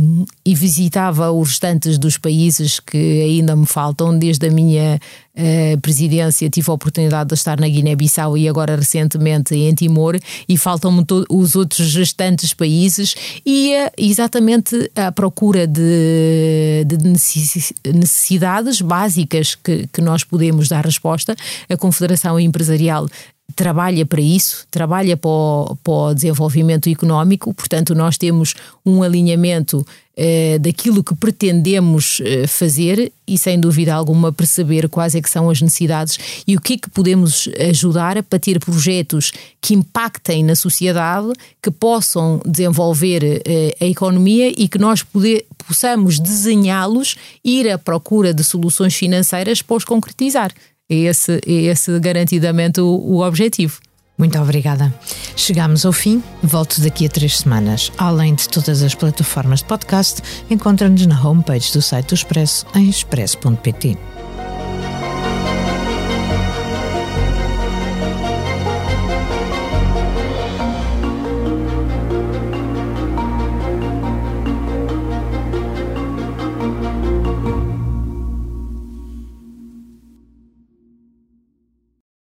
e, 0.45 0.55
visitava 0.55 1.31
os 1.31 1.51
restantes 1.51 1.99
dos 1.99 2.19
países 2.19 2.81
que 2.81 3.23
ainda 3.23 3.55
me 3.55 3.67
faltam, 3.67 4.19
desde 4.19 4.49
a 4.49 4.51
minha 4.51 5.01
uh, 5.37 5.81
presidência 5.81 6.49
tive 6.51 6.71
a 6.71 6.75
oportunidade 6.75 7.29
de 7.29 7.35
estar 7.35 7.59
na 7.61 7.69
Guiné-Bissau 7.69 8.37
e 8.37 8.49
agora 8.49 8.77
recentemente 8.77 9.55
em 9.55 9.75
Timor, 9.75 10.19
e 10.49 10.57
faltam-me 10.57 11.05
os 11.29 11.57
outros 11.57 11.95
restantes 11.95 12.55
países, 12.55 13.15
e 13.45 13.69
ia 13.69 13.93
exatamente 13.97 14.91
à 14.95 15.13
procura 15.13 15.67
de, 15.67 16.85
de 16.87 17.93
necessidades 17.93 18.81
básicas 18.81 19.55
que, 19.55 19.87
que 19.93 20.01
nós 20.01 20.25
podemos 20.25 20.69
dar 20.69 20.85
resposta. 20.85 21.35
A 21.69 21.77
Confederação 21.77 22.39
Empresarial 22.39 23.09
trabalha 23.55 24.05
para 24.07 24.21
isso, 24.21 24.67
trabalha 24.71 25.17
para 25.17 25.31
o, 25.31 25.77
para 25.83 25.93
o 25.93 26.15
desenvolvimento 26.15 26.89
económico, 26.89 27.53
portanto, 27.55 27.95
nós 27.95 28.17
temos 28.17 28.55
um 28.85 29.03
alinhamento 29.03 29.87
eh, 30.15 30.59
daquilo 30.59 31.03
que 31.03 31.15
pretendemos 31.15 32.21
eh, 32.23 32.47
fazer 32.47 33.11
e, 33.27 33.39
sem 33.39 33.59
dúvida 33.59 33.95
alguma, 33.95 34.33
perceber 34.33 34.89
quais 34.89 35.15
é 35.15 35.23
que 35.23 35.31
são 35.31 35.49
as 35.49 35.63
necessidades 35.63 36.19
e 36.47 36.55
o 36.55 36.61
que 36.61 36.75
é 36.75 36.77
que 36.77 36.91
podemos 36.91 37.49
ajudar 37.71 38.23
para 38.23 38.39
ter 38.39 38.59
projetos 38.59 39.33
que 39.61 39.75
impactem 39.75 40.45
na 40.45 40.55
sociedade, 40.55 41.33
que 41.63 41.71
possam 41.71 42.43
desenvolver 42.45 43.43
eh, 43.47 43.75
a 43.81 43.87
economia 43.87 44.49
e 44.49 44.69
que 44.69 44.79
nós 44.79 45.03
poder, 45.03 45.47
possamos 45.67 46.19
desenhá-los, 46.19 47.17
ir 47.43 47.71
à 47.71 47.79
procura 47.79 48.35
de 48.35 48.45
soluções 48.45 48.95
financeiras 48.95 49.63
para 49.63 49.77
os 49.77 49.85
concretizar. 49.85 50.53
É 50.93 50.95
esse, 50.95 51.41
é 51.47 51.53
esse 51.53 51.99
garantidamente 51.99 52.79
o, 52.79 52.87
o 52.87 53.27
objetivo. 53.27 53.81
Muito 54.19 54.39
obrigada. 54.39 54.93
Chegamos 55.35 55.87
ao 55.87 55.93
fim. 55.93 56.23
Volto 56.43 56.83
daqui 56.83 57.07
a 57.07 57.09
três 57.09 57.39
semanas. 57.39 57.91
Além 57.97 58.35
de 58.35 58.47
todas 58.47 58.83
as 58.83 58.95
plataformas 58.95 59.61
de 59.61 59.65
podcast, 59.65 60.21
encontra-nos 60.51 61.07
na 61.07 61.19
homepage 61.27 61.73
do 61.73 61.81
site 61.81 62.09
do 62.09 62.15
Expresso 62.15 62.67
em 62.75 62.91
expresso.pt. 62.91 64.12